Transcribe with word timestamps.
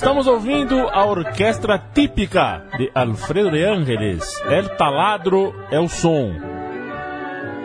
Estamos 0.00 0.26
ouvindo 0.26 0.88
a 0.88 1.04
orquestra 1.04 1.78
típica 1.78 2.64
de 2.78 2.90
Alfredo 2.94 3.50
de 3.50 3.62
Ángeles. 3.62 4.40
El 4.46 4.74
taladro 4.78 5.54
é 5.70 5.78
o 5.78 5.88
som. 5.90 6.32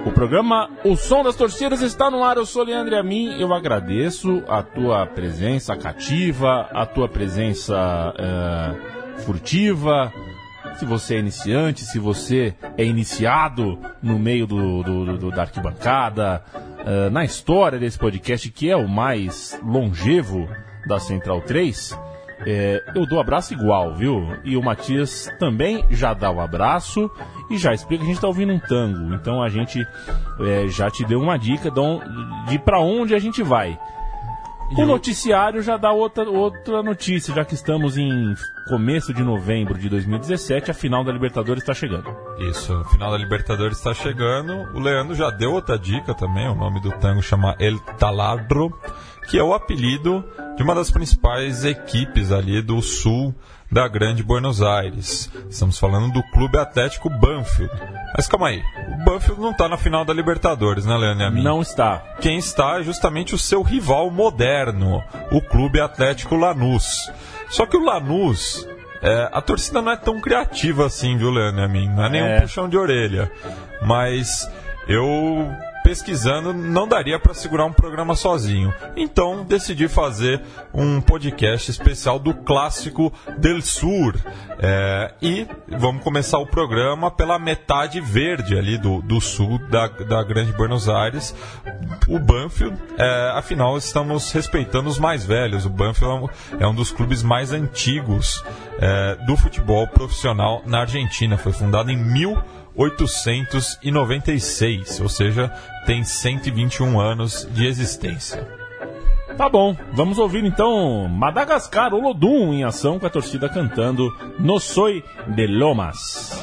O 0.05 0.11
programa 0.11 0.70
O 0.84 0.98
Som 0.98 1.23
das 1.23 1.38
Torcidas 1.38 1.81
está 1.81 2.11
no 2.11 2.25
ar. 2.25 2.35
Eu 2.35 2.45
sou 2.45 2.63
Leandro 2.63 2.98
a 2.98 3.02
mim 3.02 3.39
eu 3.39 3.53
agradeço 3.53 4.44
a 4.49 4.61
tua 4.61 5.05
presença 5.05 5.77
cativa, 5.77 6.67
a 6.73 6.85
tua 6.85 7.08
presença 7.08 7.73
uh, 8.13 9.22
furtiva. 9.22 10.11
Se 10.75 10.83
você 10.83 11.16
é 11.16 11.20
iniciante, 11.20 11.86
se 11.86 11.99
você 11.99 12.53
é 12.77 12.83
iniciado 12.83 13.80
no 14.03 14.20
meio 14.20 14.45
do, 14.45 14.83
do, 14.83 15.17
do 15.17 15.31
da 15.31 15.44
arquibancada, 15.44 16.44
uh, 16.53 17.09
na 17.09 17.23
história 17.23 17.80
desse 17.80 17.97
podcast 17.97 18.52
que 18.52 18.70
é 18.70 18.75
o 18.75 18.89
mais 18.89 19.58
longevo 19.63 20.49
da 20.86 20.99
Central 20.99 21.42
3, 21.42 21.97
é, 22.45 22.83
eu 22.95 23.05
dou 23.05 23.19
abraço 23.19 23.53
igual, 23.53 23.94
viu? 23.94 24.38
E 24.44 24.58
o 24.58 24.64
Matias 24.64 25.31
também 25.39 25.86
já 25.89 26.14
dá 26.14 26.30
o 26.31 26.42
abraço 26.42 27.09
e 27.50 27.58
já 27.58 27.73
explica 27.73 28.03
que 28.03 28.05
a 28.05 28.08
gente 28.08 28.17
está 28.17 28.27
ouvindo 28.27 28.53
um 28.53 28.59
tango. 28.59 29.14
Então 29.14 29.42
a 29.42 29.50
gente 29.50 29.86
é, 30.39 30.67
já 30.67 30.89
te 30.89 31.05
deu 31.05 31.19
uma 31.19 31.38
dica 31.38 31.72
de, 31.72 31.81
de 32.50 32.59
para 32.59 32.80
onde 32.80 33.16
a 33.16 33.19
gente 33.19 33.42
vai. 33.42 33.80
O 34.72 34.86
noticiário 34.86 35.61
já 35.61 35.77
dá 35.77 35.92
outra, 35.92 36.27
outra 36.27 36.81
notícia, 36.81 37.33
já 37.33 37.45
que 37.45 37.53
estamos 37.53 37.97
em 37.97 38.33
começo 38.67 39.14
de 39.14 39.23
novembro 39.23 39.77
de 39.77 39.88
2017, 39.88 40.72
a 40.72 40.73
final 40.73 41.03
da 41.03 41.11
Libertadores 41.11 41.61
está 41.61 41.73
chegando. 41.73 42.09
Isso, 42.39 42.73
a 42.73 42.83
final 42.86 43.11
da 43.11 43.17
Libertadores 43.17 43.77
está 43.77 43.94
chegando. 43.94 44.53
O 44.73 44.80
Leandro 44.80 45.14
já 45.14 45.30
deu 45.30 45.52
outra 45.52 45.77
dica 45.77 46.16
também, 46.16 46.49
o 46.49 46.55
nome 46.55 46.81
do 46.81 46.92
tango 46.94 47.22
chama 47.22 47.55
El 47.59 47.77
Taladro 47.99 48.73
que 49.28 49.38
é 49.38 49.44
o 49.44 49.54
apelido 49.54 50.23
de 50.56 50.64
uma 50.64 50.76
das 50.76 50.92
principais 50.92 51.66
equipes 51.66 52.31
ali 52.31 52.62
do 52.62 52.81
sul 52.81 53.34
da 53.72 53.88
Grande 53.88 54.23
Buenos 54.23 54.62
Aires. 54.62 55.30
Estamos 55.50 55.78
falando 55.78 56.14
do 56.14 56.23
Clube 56.32 56.58
Atlético 56.58 57.09
Banfield. 57.09 57.73
Mas 58.16 58.28
calma 58.28 58.50
aí, 58.50 58.62
o 58.94 59.04
Banfield 59.04 59.42
não 59.42 59.52
está 59.52 59.67
na 59.67 59.78
final 59.78 60.06
da 60.06 60.14
Libertadores, 60.14 60.86
né, 60.86 60.95
Leandro? 60.95 61.42
Não 61.42 61.62
está. 61.62 62.02
Quem 62.22 62.38
está 62.38 62.80
é 62.80 62.84
justamente 62.84 63.36
o 63.36 63.38
seu 63.38 63.62
rival 63.62 64.09
moderno, 64.09 65.04
o 65.32 65.42
Clube 65.42 65.82
Atlético 65.82 66.36
Lanús. 66.36 67.12
Só 67.50 67.66
que 67.66 67.76
o 67.76 67.84
Lanús 67.84 68.67
é, 69.02 69.30
a 69.32 69.42
torcida 69.42 69.82
não 69.82 69.92
é 69.92 69.98
tão 69.98 70.20
criativa 70.20 70.86
assim, 70.86 71.17
viu, 71.17 71.30
Leandro? 71.30 71.67
Não 71.67 72.06
é 72.06 72.10
nenhum 72.10 72.26
é. 72.26 72.42
puxão 72.42 72.70
de 72.70 72.78
orelha. 72.78 73.32
Mas 73.82 74.50
eu 74.88 75.48
pesquisando, 75.86 76.52
não 76.52 76.88
daria 76.88 77.19
para 77.19 77.36
segurar 77.36 77.64
um 77.66 77.72
programa 77.72 78.16
sozinho. 78.16 78.73
Então 78.97 79.45
decidi 79.45 79.88
fazer 79.88 80.42
um 80.73 81.00
podcast 81.00 81.69
especial 81.69 82.17
do 82.17 82.33
clássico 82.33 83.14
Del 83.38 83.61
Sur. 83.61 84.15
É, 84.58 85.14
e 85.21 85.48
vamos 85.67 86.04
começar 86.04 86.39
o 86.39 86.48
programa 86.48 87.11
pela 87.11 87.37
metade 87.37 88.02
verde 88.02 88.58
ali 88.58 88.80
do, 88.80 88.99
do 89.04 89.21
sul 89.21 89.60
da, 89.70 89.87
da 89.87 90.23
Grande 90.23 90.52
Buenos 90.54 90.89
Aires, 90.89 91.36
o 92.08 92.17
Banfield. 92.17 92.76
É, 92.98 93.33
afinal, 93.36 93.77
estamos 93.77 94.31
respeitando 94.31 94.89
os 94.89 94.98
mais 94.98 95.23
velhos. 95.23 95.67
O 95.67 95.70
Banfield 95.70 96.31
é 96.60 96.65
um 96.65 96.73
dos 96.73 96.89
clubes 96.89 97.21
mais 97.21 97.52
antigos 97.54 98.43
é, 98.80 99.17
do 99.27 99.37
futebol 99.37 99.87
profissional 99.87 100.64
na 100.65 100.80
Argentina. 100.80 101.37
Foi 101.37 101.52
fundado 101.52 101.92
em 101.92 101.98
1800 101.98 102.64
896, 102.75 105.02
ou 105.02 105.09
seja, 105.09 105.52
tem 105.86 106.03
121 106.03 106.99
anos 106.99 107.47
de 107.52 107.65
existência. 107.65 108.47
Tá 109.37 109.49
bom, 109.49 109.75
vamos 109.91 110.17
ouvir 110.17 110.45
então 110.45 111.09
Madagascar 111.09 111.93
Olodum 111.93 112.53
em 112.53 112.63
ação 112.63 112.97
com 112.97 113.05
a 113.05 113.09
torcida 113.09 113.49
cantando 113.49 114.09
No 114.39 114.59
Soy 114.59 115.03
de 115.27 115.45
Lomas. 115.45 116.41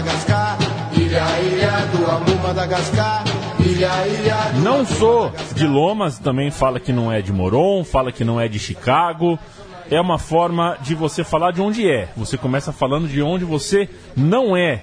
Madagascar, 0.00 0.56
ilha, 0.94 1.40
ilha 1.40 1.86
do 1.92 2.10
amor, 2.10 2.42
Madagascar. 2.42 3.22
Ilha, 3.58 4.08
ilha 4.08 4.52
do 4.54 4.60
não 4.60 4.86
sou 4.86 5.30
de 5.54 5.66
Lomas, 5.66 6.18
também 6.18 6.50
fala 6.50 6.80
que 6.80 6.90
não 6.90 7.12
é 7.12 7.20
de 7.20 7.30
Moron, 7.30 7.84
fala 7.84 8.10
que 8.10 8.24
não 8.24 8.40
é 8.40 8.48
de 8.48 8.58
Chicago. 8.58 9.38
É 9.90 10.00
uma 10.00 10.18
forma 10.18 10.78
de 10.80 10.94
você 10.94 11.22
falar 11.22 11.50
de 11.50 11.60
onde 11.60 11.86
é. 11.86 12.08
Você 12.16 12.38
começa 12.38 12.72
falando 12.72 13.08
de 13.08 13.20
onde 13.20 13.44
você 13.44 13.90
não 14.16 14.56
é. 14.56 14.82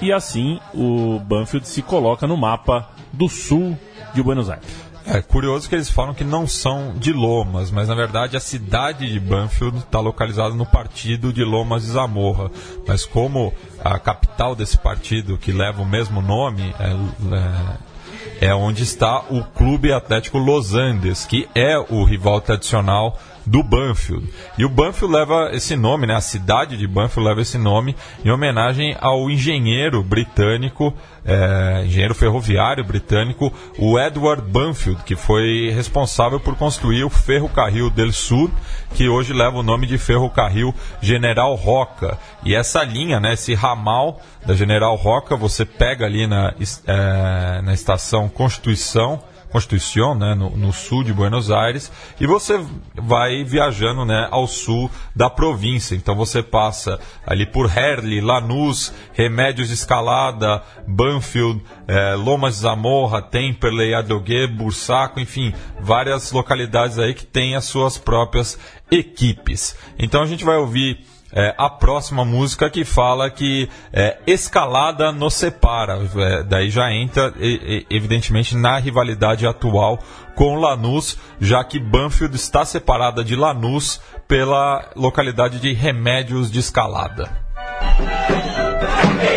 E 0.00 0.12
assim 0.12 0.60
o 0.72 1.18
Banfield 1.18 1.66
se 1.66 1.82
coloca 1.82 2.24
no 2.24 2.36
mapa 2.36 2.90
do 3.12 3.28
sul 3.28 3.76
de 4.14 4.22
Buenos 4.22 4.48
Aires. 4.48 4.93
É 5.06 5.20
curioso 5.20 5.68
que 5.68 5.74
eles 5.74 5.90
falam 5.90 6.14
que 6.14 6.24
não 6.24 6.46
são 6.46 6.94
de 6.96 7.12
Lomas, 7.12 7.70
mas 7.70 7.88
na 7.88 7.94
verdade 7.94 8.38
a 8.38 8.40
cidade 8.40 9.06
de 9.06 9.20
Banfield 9.20 9.78
está 9.78 10.00
localizada 10.00 10.54
no 10.54 10.64
partido 10.64 11.30
de 11.30 11.44
Lomas 11.44 11.82
de 11.82 11.90
Zamorra. 11.90 12.50
Mas 12.86 13.04
como 13.04 13.52
a 13.84 13.98
capital 13.98 14.54
desse 14.54 14.78
partido, 14.78 15.36
que 15.36 15.52
leva 15.52 15.82
o 15.82 15.86
mesmo 15.86 16.22
nome, 16.22 16.74
é, 16.80 18.46
é, 18.46 18.48
é 18.48 18.54
onde 18.54 18.82
está 18.82 19.18
o 19.28 19.44
Clube 19.44 19.92
Atlético 19.92 20.38
Los 20.38 20.74
Andes, 20.74 21.26
que 21.26 21.46
é 21.54 21.78
o 21.78 22.02
rival 22.04 22.40
tradicional 22.40 23.18
do 23.46 23.62
Banfield. 23.62 24.28
E 24.56 24.64
o 24.64 24.68
Banfield 24.68 25.14
leva 25.14 25.50
esse 25.52 25.76
nome, 25.76 26.06
né? 26.06 26.14
A 26.14 26.20
cidade 26.20 26.76
de 26.76 26.86
Banfield 26.86 27.28
leva 27.28 27.42
esse 27.42 27.58
nome 27.58 27.94
em 28.24 28.30
homenagem 28.30 28.96
ao 29.00 29.30
engenheiro 29.30 30.02
britânico, 30.02 30.94
é, 31.24 31.82
engenheiro 31.84 32.14
ferroviário 32.14 32.84
britânico, 32.84 33.52
o 33.78 33.98
Edward 33.98 34.42
Banfield, 34.42 35.02
que 35.04 35.16
foi 35.16 35.70
responsável 35.74 36.40
por 36.40 36.56
construir 36.56 37.04
o 37.04 37.10
ferrocarril 37.10 37.90
del 37.90 38.12
Sur, 38.12 38.50
que 38.94 39.08
hoje 39.08 39.32
leva 39.32 39.58
o 39.58 39.62
nome 39.62 39.86
de 39.86 39.98
ferrocarril 39.98 40.74
General 41.00 41.54
Roca. 41.54 42.18
E 42.44 42.54
essa 42.54 42.82
linha, 42.82 43.20
né? 43.20 43.34
Esse 43.34 43.54
ramal 43.54 44.20
da 44.46 44.54
General 44.54 44.94
Roca, 44.96 45.36
você 45.36 45.64
pega 45.64 46.06
ali 46.06 46.26
na, 46.26 46.54
é, 46.86 47.62
na 47.62 47.74
estação 47.74 48.28
Constituição 48.28 49.22
Constituição, 49.54 50.16
né, 50.16 50.34
no, 50.34 50.50
no, 50.50 50.72
sul 50.72 51.04
de 51.04 51.12
Buenos 51.12 51.48
Aires, 51.48 51.92
e 52.20 52.26
você 52.26 52.60
vai 52.92 53.44
viajando 53.44 54.04
né, 54.04 54.26
ao 54.32 54.48
sul 54.48 54.90
da 55.14 55.30
província. 55.30 55.94
Então 55.94 56.16
você 56.16 56.42
passa 56.42 56.98
ali 57.24 57.46
por 57.46 57.70
Herli, 57.70 58.20
Lanús, 58.20 58.92
Remédios 59.12 59.70
Escalada, 59.70 60.60
Banfield, 60.88 61.62
eh, 61.86 62.16
Lomas 62.16 62.54
de 62.54 62.62
Zamorra, 62.62 63.22
Temperley, 63.22 63.94
Adogué, 63.94 64.48
Bursaco, 64.48 65.20
enfim, 65.20 65.54
várias 65.80 66.32
localidades 66.32 66.98
aí 66.98 67.14
que 67.14 67.24
têm 67.24 67.54
as 67.54 67.64
suas 67.64 67.96
próprias 67.96 68.58
equipes. 68.90 69.76
Então 69.96 70.20
a 70.20 70.26
gente 70.26 70.44
vai 70.44 70.56
ouvir 70.56 71.06
é, 71.34 71.52
a 71.58 71.68
próxima 71.68 72.24
música 72.24 72.70
que 72.70 72.84
fala 72.84 73.28
que 73.28 73.68
é, 73.92 74.18
escalada 74.26 75.10
nos 75.10 75.34
separa. 75.34 75.98
É, 76.16 76.42
daí 76.44 76.70
já 76.70 76.92
entra, 76.92 77.34
e, 77.38 77.86
e, 77.90 77.96
evidentemente, 77.96 78.56
na 78.56 78.78
rivalidade 78.78 79.46
atual 79.46 79.98
com 80.36 80.56
Lanús, 80.56 81.18
já 81.40 81.62
que 81.64 81.80
Banfield 81.80 82.36
está 82.36 82.64
separada 82.64 83.24
de 83.24 83.34
Lanús 83.34 84.00
pela 84.28 84.88
localidade 84.94 85.58
de 85.58 85.72
Remédios 85.72 86.50
de 86.50 86.60
Escalada. 86.60 87.30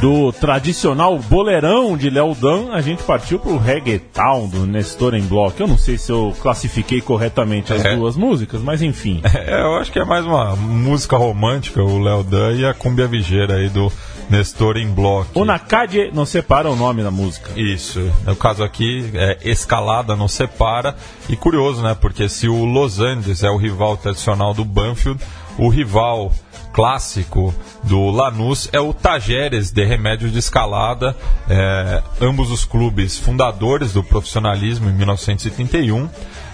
Do 0.00 0.30
tradicional 0.30 1.18
boleirão 1.18 1.96
de 1.96 2.10
Léo 2.10 2.34
Dan, 2.34 2.70
a 2.72 2.80
gente 2.82 3.02
partiu 3.02 3.38
pro 3.38 3.56
reggaeton 3.56 4.46
do 4.48 4.66
Nestor 4.66 5.14
em 5.14 5.22
Block. 5.22 5.58
Eu 5.58 5.66
não 5.66 5.78
sei 5.78 5.96
se 5.96 6.12
eu 6.12 6.34
classifiquei 6.42 7.00
corretamente 7.00 7.72
as 7.72 7.82
É. 7.84 7.96
duas 7.96 8.14
músicas, 8.14 8.60
mas 8.60 8.82
enfim. 8.82 9.22
É, 9.46 9.62
eu 9.62 9.76
acho 9.76 9.90
que 9.92 9.98
é 9.98 10.04
mais 10.04 10.26
uma 10.26 10.54
música 10.56 11.16
romântica, 11.16 11.82
o 11.82 11.98
Léo 11.98 12.22
Dan 12.24 12.52
e 12.54 12.64
a 12.66 12.74
Cumbia 12.74 13.06
Vigeira 13.06 13.54
aí 13.54 13.68
do 13.68 13.90
Nestor 14.28 14.76
em 14.76 14.88
Block. 14.88 15.30
O 15.34 15.44
Nakade 15.44 16.10
não 16.12 16.26
separa 16.26 16.68
o 16.70 16.74
nome 16.76 17.02
da 17.02 17.10
música. 17.10 17.50
Isso. 17.58 18.00
No 18.26 18.34
caso 18.36 18.62
aqui, 18.64 19.08
é 19.14 19.38
escalada 19.44 20.16
não 20.16 20.26
separa. 20.28 20.96
E 21.28 21.36
curioso, 21.36 21.80
né? 21.82 21.96
Porque 21.98 22.28
se 22.28 22.48
o 22.48 22.64
Los 22.64 22.98
Angeles 23.00 23.42
é 23.44 23.50
o 23.50 23.56
rival 23.56 23.96
tradicional 23.96 24.52
do 24.52 24.64
Banfield, 24.64 25.20
o 25.58 25.68
rival 25.68 26.32
clássico 26.76 27.54
do 27.84 28.10
Lanús 28.10 28.68
é 28.70 28.78
o 28.78 28.92
Tajeres 28.92 29.70
de 29.70 29.82
Remédio 29.82 30.28
de 30.28 30.38
Escalada. 30.38 31.16
É, 31.48 32.02
ambos 32.20 32.50
os 32.50 32.66
clubes 32.66 33.18
fundadores 33.18 33.94
do 33.94 34.04
profissionalismo 34.04 34.90
em 34.90 34.92
1931. 34.92 36.06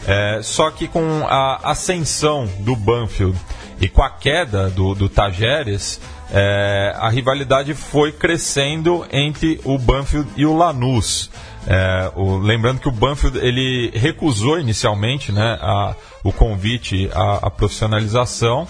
É, 0.07 0.39
só 0.43 0.71
que 0.71 0.87
com 0.87 1.27
a 1.29 1.57
ascensão 1.73 2.49
do 2.61 2.77
Banfield 2.77 3.37
e 3.81 3.89
com 3.89 4.01
a 4.01 4.11
queda 4.11 4.71
do, 4.71 4.95
do 4.95 5.09
Tajeres, 5.09 6.01
é, 6.33 6.95
a 6.97 7.09
rivalidade 7.09 7.75
foi 7.75 8.13
crescendo 8.13 9.05
entre 9.13 9.61
o 9.65 9.77
Banfield 9.77 10.29
e 10.37 10.47
o 10.47 10.57
Lanús. 10.57 11.31
É, 11.67 12.13
o- 12.15 12.39
lembrando 12.39 12.79
que 12.81 12.89
o 12.89 12.93
Banfield 12.93 13.39
ele 13.39 13.91
recusou 13.95 14.59
inicialmente 14.61 15.33
né, 15.33 15.59
a- 15.61 15.95
o 16.23 16.33
convite 16.33 17.11
à, 17.13 17.47
à 17.47 17.51
profissionalização. 17.51 18.69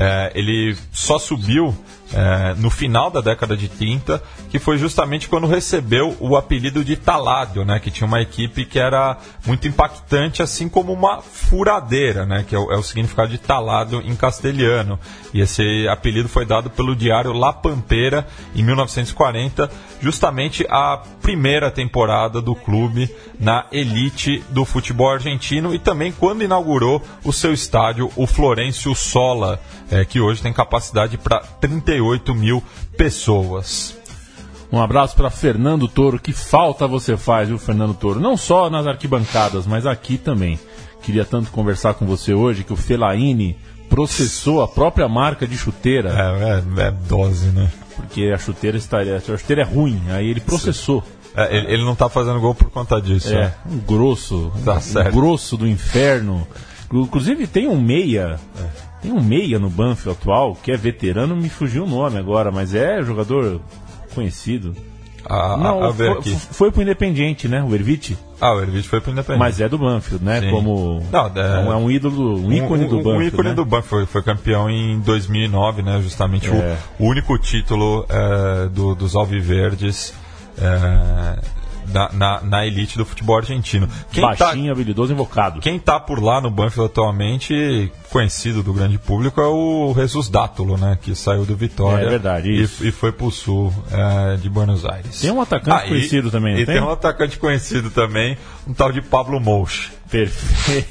É, 0.00 0.30
ele 0.32 0.76
só 0.92 1.18
subiu 1.18 1.76
é, 2.12 2.54
no 2.56 2.70
final 2.70 3.10
da 3.10 3.20
década 3.20 3.56
de 3.56 3.68
30, 3.68 4.22
que 4.48 4.58
foi 4.58 4.78
justamente 4.78 5.28
quando 5.28 5.46
recebeu 5.46 6.16
o 6.20 6.36
apelido 6.36 6.84
de 6.84 6.96
Taládio, 6.96 7.64
né, 7.64 7.78
que 7.78 7.90
tinha 7.90 8.06
uma 8.06 8.20
equipe 8.20 8.64
que 8.64 8.78
era 8.78 9.18
muito 9.46 9.68
impactante, 9.68 10.42
assim 10.42 10.68
como 10.68 10.92
uma 10.92 11.20
furadeira, 11.20 12.24
né, 12.24 12.44
que 12.46 12.54
é 12.54 12.58
o, 12.58 12.72
é 12.72 12.76
o 12.76 12.82
significado 12.82 13.28
de 13.28 13.38
talado 13.38 14.00
em 14.00 14.14
castelhano. 14.16 14.98
E 15.34 15.40
esse 15.40 15.86
apelido 15.88 16.28
foi 16.28 16.46
dado 16.46 16.70
pelo 16.70 16.96
diário 16.96 17.32
La 17.32 17.52
Pampeira 17.52 18.26
em 18.54 18.62
1940, 18.62 19.70
justamente 20.00 20.66
a 20.70 21.02
primeira 21.20 21.70
temporada 21.70 22.40
do 22.40 22.54
clube 22.54 23.14
na 23.38 23.66
elite 23.70 24.42
do 24.50 24.64
futebol 24.64 25.10
argentino 25.10 25.74
e 25.74 25.78
também 25.78 26.12
quando 26.12 26.42
inaugurou 26.42 27.02
o 27.24 27.32
seu 27.32 27.52
estádio, 27.52 28.10
o 28.16 28.26
Florencio 28.26 28.94
Sola, 28.94 29.60
eh, 29.90 30.04
que 30.04 30.20
hoje 30.20 30.42
tem 30.42 30.52
capacidade 30.52 31.16
para 31.18 31.40
38 31.98 32.34
mil 32.34 32.62
pessoas. 32.96 33.96
Um 34.70 34.80
abraço 34.80 35.16
para 35.16 35.30
Fernando 35.30 35.88
Toro. 35.88 36.18
Que 36.18 36.32
falta 36.32 36.86
você 36.86 37.16
faz, 37.16 37.48
viu, 37.48 37.58
Fernando 37.58 37.94
Toro? 37.94 38.20
Não 38.20 38.36
só 38.36 38.68
nas 38.70 38.86
arquibancadas, 38.86 39.66
mas 39.66 39.86
aqui 39.86 40.16
também. 40.18 40.58
Queria 41.02 41.24
tanto 41.24 41.50
conversar 41.50 41.94
com 41.94 42.06
você 42.06 42.34
hoje 42.34 42.64
que 42.64 42.72
o 42.72 42.76
Felaine 42.76 43.56
processou 43.88 44.62
a 44.62 44.68
própria 44.68 45.08
marca 45.08 45.46
de 45.46 45.56
chuteira, 45.56 46.10
É, 46.10 46.82
é- 46.82 46.86
é 46.88 46.90
dose, 46.90 47.46
né? 47.46 47.70
porque 47.96 48.30
a 48.34 48.38
chuteira 48.38 48.76
estaria, 48.76 49.16
a 49.16 49.20
chuteira 49.20 49.62
é 49.62 49.64
ruim. 49.64 50.00
Aí 50.10 50.28
ele 50.28 50.40
processou. 50.40 51.02
É, 51.34 51.56
ele, 51.56 51.72
ele 51.74 51.84
não 51.84 51.94
tá 51.94 52.08
fazendo 52.08 52.38
gol 52.40 52.54
por 52.54 52.68
conta 52.70 53.00
disso. 53.00 53.32
É, 53.32 53.42
né? 53.46 53.54
um 53.70 53.78
grosso, 53.78 54.52
Tá 54.64 54.74
um 54.74 54.80
certo. 54.80 55.12
grosso 55.14 55.56
do 55.56 55.66
inferno. 55.66 56.46
Inclusive 56.92 57.46
tem 57.46 57.68
um 57.68 57.80
meia, 57.80 58.38
tem 59.02 59.12
um 59.12 59.20
meia 59.22 59.58
no 59.58 59.70
Banfield 59.70 60.18
atual 60.20 60.54
que 60.62 60.72
é 60.72 60.76
veterano, 60.76 61.36
me 61.36 61.48
fugiu 61.48 61.84
o 61.84 61.86
nome 61.88 62.18
agora, 62.18 62.50
mas 62.50 62.74
é 62.74 63.02
jogador 63.02 63.60
conhecido. 64.14 64.74
A, 65.28 65.54
a- 65.54 65.56
Não, 65.56 65.82
a 65.84 65.90
ver 65.90 66.10
foi, 66.12 66.18
aqui. 66.20 66.36
foi 66.52 66.70
pro 66.70 66.80
Independiente, 66.82 67.48
né? 67.48 67.62
O 67.62 67.74
Ervite. 67.74 68.16
Ah, 68.40 68.54
o 68.54 68.60
Ervite 68.62 68.88
foi 68.88 69.00
pro 69.00 69.10
Independente. 69.10 69.38
Mas 69.40 69.60
é 69.60 69.68
do 69.68 69.76
Banfield, 69.76 70.24
né? 70.24 70.40
Sim. 70.40 70.50
Como 70.50 71.02
Não, 71.12 71.26
é- 71.26 71.66
é, 71.72 71.76
um 71.76 71.90
ídolo, 71.90 72.38
um 72.46 72.52
ícone 72.52 72.86
do 72.86 72.98
um, 72.98 73.02
Banfield. 73.02 73.24
Um 73.24 73.28
ícone 73.28 73.48
né? 73.50 73.54
do 73.54 73.64
Banfield. 73.64 73.88
Foi, 73.88 74.06
foi 74.06 74.22
campeão 74.22 74.70
em 74.70 74.98
2009, 75.00 75.82
né? 75.82 76.00
Justamente 76.02 76.48
É. 76.48 76.78
o, 76.98 77.04
o 77.04 77.08
único 77.08 77.36
título 77.38 78.06
é, 78.08 78.68
do- 78.68 78.94
dos 78.94 79.14
Alviverdes 79.16 80.14
é, 80.56 81.38
na, 81.92 82.10
na, 82.12 82.40
na 82.42 82.66
elite 82.66 82.96
do 82.98 83.04
futebol 83.04 83.36
argentino. 83.36 83.88
Quem 84.12 84.22
tá, 84.22 84.46
Baixinho, 84.46 84.72
habilidoso, 84.72 85.12
invocado. 85.12 85.60
quem 85.60 85.78
tá 85.78 85.98
por 85.98 86.22
lá 86.22 86.40
no 86.40 86.50
Banfield 86.50 86.90
atualmente, 86.90 87.90
conhecido 88.10 88.62
do 88.62 88.72
grande 88.72 88.98
público, 88.98 89.40
é 89.40 89.46
o 89.46 89.92
Jesus 89.96 90.28
Dátulo, 90.28 90.76
né? 90.76 90.98
Que 91.00 91.14
saiu 91.14 91.44
do 91.44 91.56
Vitória. 91.56 92.04
É 92.06 92.08
verdade, 92.10 92.50
e-. 92.50 92.88
E, 92.88 92.90
foi 92.92 93.12
pro 93.12 93.30
sul 93.30 93.72
é, 93.90 94.36
de 94.36 94.48
Buenos 94.48 94.84
Aires. 94.84 95.20
Tem 95.20 95.30
um 95.30 95.40
atacante 95.40 95.76
Ah, 95.82 95.86
e- 95.86 95.88
conhecido 95.90 96.30
também, 96.30 96.54
não 96.54 96.60
E 96.60 96.66
tem? 96.66 96.74
tem 96.76 96.84
um 96.84 96.90
atacante 96.90 97.38
conhecido 97.38 97.90
também, 97.90 98.36
um 98.66 98.72
tal 98.74 98.90
de 98.92 99.00
Pablo 99.02 99.38
Mouche. 99.40 99.90
Perfeito. 100.10 100.88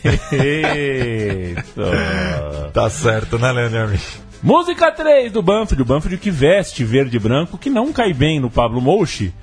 Tá 2.74 2.90
certo, 2.90 3.38
né, 3.40 3.52
Leandro? 3.52 3.98
Música 4.44 4.92
3 4.92 5.32
do 5.32 5.42
Banfield, 5.42 5.82
o 5.82 5.86
Banfield 5.86 6.18
que 6.18 6.30
veste 6.30 6.84
verde 6.84 7.18
e 7.18 7.20
branco, 7.20 7.58
que 7.58 7.70
não 7.72 7.92
cai 7.92 8.14
bem 8.14 8.40
no 8.40 8.52
Pablo 8.52 8.80
Mouchi, 8.80 9.34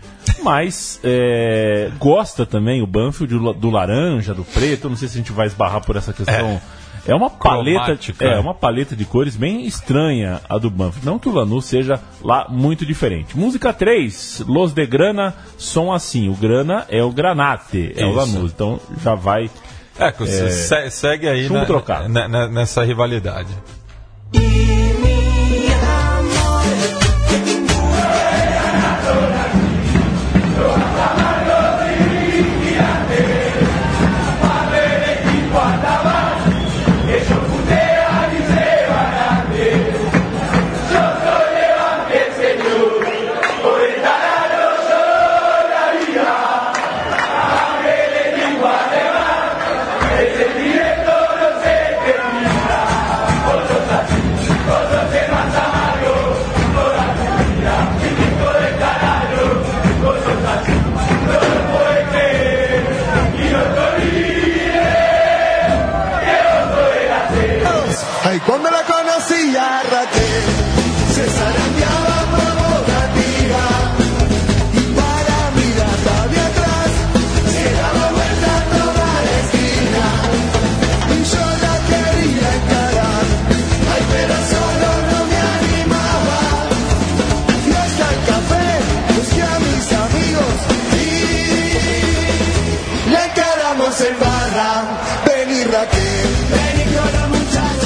mas 0.42 1.00
é, 1.04 1.90
gosta 1.98 2.44
também 2.46 2.82
o 2.82 2.86
Banfield 2.86 3.38
do, 3.38 3.52
do 3.52 3.70
laranja, 3.70 4.34
do 4.34 4.44
preto, 4.44 4.88
não 4.88 4.96
sei 4.96 5.08
se 5.08 5.14
a 5.14 5.18
gente 5.18 5.32
vai 5.32 5.46
esbarrar 5.46 5.84
por 5.84 5.96
essa 5.96 6.12
questão. 6.12 6.60
É, 7.06 7.14
uma 7.14 7.28
paleta, 7.28 7.98
é 8.20 8.38
uma 8.38 8.54
paleta 8.54 8.96
de 8.96 9.04
cores 9.04 9.36
bem 9.36 9.66
estranha 9.66 10.40
a 10.48 10.56
do 10.56 10.70
Banfield. 10.70 11.04
Não 11.04 11.18
que 11.18 11.28
o 11.28 11.32
Lanús 11.32 11.66
seja 11.66 12.00
lá 12.22 12.46
muito 12.48 12.86
diferente. 12.86 13.36
Música 13.36 13.74
3, 13.74 14.42
Los 14.48 14.72
de 14.72 14.86
Grana 14.86 15.34
são 15.58 15.92
assim. 15.92 16.30
O 16.30 16.34
Grana 16.34 16.86
é 16.88 17.02
o 17.02 17.10
Granate, 17.12 17.92
é 17.94 18.06
o 18.06 18.08
Isso. 18.08 18.16
Lanús. 18.16 18.52
Então 18.52 18.80
já 19.02 19.14
vai 19.14 19.50
É, 19.98 20.10
se- 20.12 20.90
segue 20.90 21.28
aí 21.28 21.46
trocado. 21.66 22.08
né, 22.08 22.26
né, 22.26 22.48
nessa 22.48 22.82
rivalidade. 22.82 23.50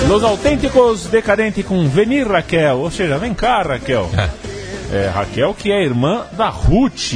Los 0.09 0.23
Autênticos 0.25 1.07
Decadentes 1.07 1.65
com 1.65 1.87
Veni 1.89 2.23
Raquel. 2.23 2.79
Ou 2.79 2.91
seja, 2.91 3.19
vem 3.19 3.35
cá, 3.35 3.63
Raquel. 3.63 4.09
É, 4.91 5.07
Raquel, 5.15 5.53
que 5.53 5.71
é 5.71 5.85
irmã 5.85 6.23
da 6.33 6.49
Ruth. 6.49 7.13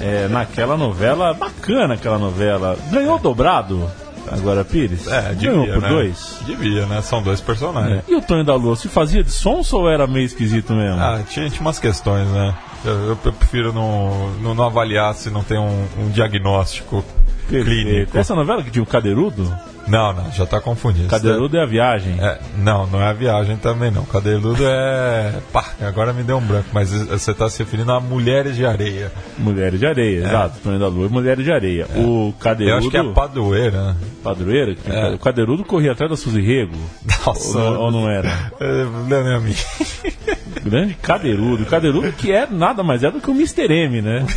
É, 0.00 0.26
naquela 0.26 0.76
novela, 0.76 1.32
bacana 1.32 1.94
aquela 1.94 2.18
novela. 2.18 2.76
Ganhou 2.90 3.20
dobrado, 3.20 3.88
agora 4.28 4.64
Pires? 4.64 5.06
É, 5.06 5.32
Ganhou 5.32 5.60
devia, 5.60 5.74
por 5.74 5.82
né? 5.82 5.88
dois. 5.88 6.38
Devia, 6.44 6.86
né? 6.86 7.00
São 7.00 7.22
dois 7.22 7.40
personagens. 7.40 7.98
É. 8.00 8.02
E 8.10 8.16
o 8.16 8.20
Tonho 8.20 8.42
da 8.42 8.56
Lua, 8.56 8.74
se 8.74 8.88
fazia 8.88 9.22
de 9.22 9.30
som 9.30 9.62
ou 9.70 9.88
era 9.88 10.08
meio 10.08 10.26
esquisito 10.26 10.72
mesmo? 10.72 11.00
Ah, 11.00 11.20
tinha, 11.30 11.48
tinha 11.48 11.60
umas 11.60 11.78
questões, 11.78 12.26
né? 12.30 12.52
Eu, 12.84 12.92
eu- 12.92 13.18
eu 13.24 13.32
prefiro 13.32 13.72
não, 13.72 14.30
não, 14.42 14.52
não 14.52 14.64
avaliar 14.64 15.14
se 15.14 15.30
não 15.30 15.44
tem 15.44 15.60
um, 15.60 15.86
um 16.00 16.08
diagnóstico 16.10 17.04
Perfeito. 17.48 17.64
clínico. 17.64 18.18
Essa 18.18 18.34
novela 18.34 18.60
que 18.60 18.72
tinha 18.72 18.82
o 18.82 18.86
Cadeirudo? 18.86 19.56
Não, 19.88 20.12
não, 20.12 20.30
já 20.30 20.46
tá 20.46 20.60
confundido. 20.60 21.08
Cadeirudo 21.08 21.56
é 21.56 21.62
a 21.62 21.66
viagem. 21.66 22.14
É, 22.20 22.38
não, 22.58 22.86
não 22.86 23.02
é 23.02 23.06
a 23.08 23.12
viagem 23.12 23.56
também 23.56 23.90
não. 23.90 24.04
Cadeirudo 24.04 24.62
é. 24.64 25.32
Pá, 25.52 25.70
agora 25.80 26.12
me 26.12 26.22
deu 26.22 26.36
um 26.38 26.40
branco, 26.40 26.68
mas 26.72 26.90
você 26.92 27.32
está 27.32 27.48
se 27.50 27.58
referindo 27.58 27.90
a 27.90 28.00
Mulheres 28.00 28.54
de 28.56 28.64
Areia. 28.64 29.10
Mulheres 29.38 29.80
de 29.80 29.86
Areia, 29.86 30.24
exato. 30.24 30.58
Tonho 30.62 30.78
da 30.78 30.86
Lua 30.88 31.08
Mulheres 31.08 31.44
de 31.44 31.52
Areia. 31.52 31.86
O 31.96 32.28
Eu 32.28 32.34
Cadeirudo. 32.38 32.78
acho 32.78 32.90
que 32.90 32.96
é 32.96 33.00
a 33.00 33.12
Padroeira, 33.12 33.82
né? 33.88 33.96
Padroeira? 34.22 34.76
tem- 34.76 35.14
O 35.14 35.18
Cadeirudo 35.18 35.64
corria 35.64 35.92
atrás 35.92 36.10
da 36.10 36.16
Suzy 36.16 36.40
Rego. 36.40 36.76
Nossa. 37.26 37.58
Ou, 37.58 37.78
ou 37.80 37.90
não 37.90 38.08
era? 38.08 38.52
É, 38.60 38.84
Não 39.08 39.16
é 39.32 39.36
a 39.36 39.40
mim. 39.40 39.54
Grande 40.64 40.94
Cadeirudo. 40.94 41.66
Cadeirudo 41.66 42.12
que 42.12 42.30
é 42.30 42.46
nada 42.48 42.84
mais 42.84 43.02
é 43.02 43.10
do 43.10 43.20
que 43.20 43.30
o 43.30 43.34
Mr. 43.34 43.66
M, 43.68 44.00
né? 44.00 44.24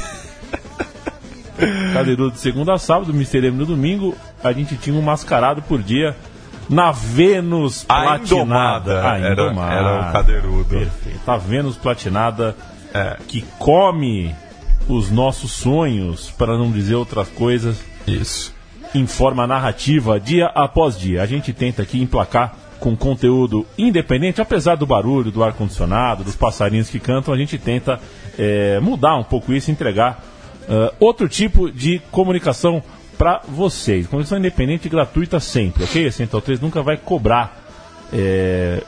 Cadeirudo 1.94 2.32
de 2.32 2.40
segunda 2.40 2.74
a 2.74 2.78
sábado, 2.78 3.12
Mr. 3.12 3.48
M 3.48 3.58
no 3.58 3.66
domingo. 3.66 4.16
A 4.44 4.52
gente 4.52 4.76
tinha 4.78 4.96
um 4.96 5.02
mascarado 5.02 5.62
por 5.62 5.82
dia 5.82 6.16
na 6.70 6.92
Vênus 6.92 7.86
A 7.88 8.02
Platinada. 8.02 8.24
Indomada. 8.26 9.10
A 9.12 9.18
Era, 9.18 9.32
Indomada. 9.34 9.74
era 9.76 10.10
o 10.10 10.12
Cadeirudo. 10.14 10.66
Perfeito. 10.66 11.20
A 11.32 11.38
Vênus 11.38 11.78
Platinada 11.78 12.56
É. 12.94 13.18
que 13.28 13.44
come 13.60 14.34
os 14.88 15.10
nossos 15.12 15.52
sonhos, 15.52 16.30
para 16.32 16.58
não 16.58 16.72
dizer 16.72 16.96
outras 16.96 17.28
coisas, 17.30 17.84
Isso. 18.08 18.54
em 18.94 19.06
forma 19.08 19.46
narrativa, 19.48 20.20
dia 20.20 20.46
após 20.48 20.98
dia. 20.98 21.22
A 21.22 21.26
gente 21.26 21.52
tenta 21.52 21.82
aqui 21.82 22.00
emplacar 22.02 22.54
com 22.80 22.96
conteúdo 22.96 23.66
independente, 23.78 24.42
apesar 24.42 24.76
do 24.76 24.86
barulho, 24.86 25.32
do 25.32 25.44
ar-condicionado, 25.44 26.24
dos 26.24 26.36
passarinhos 26.36 26.90
que 26.90 27.00
cantam, 27.00 27.34
a 27.34 27.38
gente 27.38 27.58
tenta 27.58 28.00
eh, 28.38 28.80
mudar 28.82 29.16
um 29.18 29.24
pouco 29.24 29.52
isso, 29.54 29.72
entregar 29.72 30.24
ah, 30.70 30.94
outro 31.00 31.28
tipo 31.28 31.72
de 31.72 32.00
comunicação 32.12 32.84
para 33.18 33.42
vocês. 33.48 34.08
Comunicação 34.08 34.38
independente 34.38 34.86
e 34.86 34.90
gratuita 34.90 35.40
sempre, 35.40 35.84
ok? 35.84 36.08
A 36.08 36.12
Central 36.12 36.42
3 36.42 36.60
nunca 36.60 36.82
vai 36.82 36.98
cobrar 36.98 37.58
eh, 38.14 38.84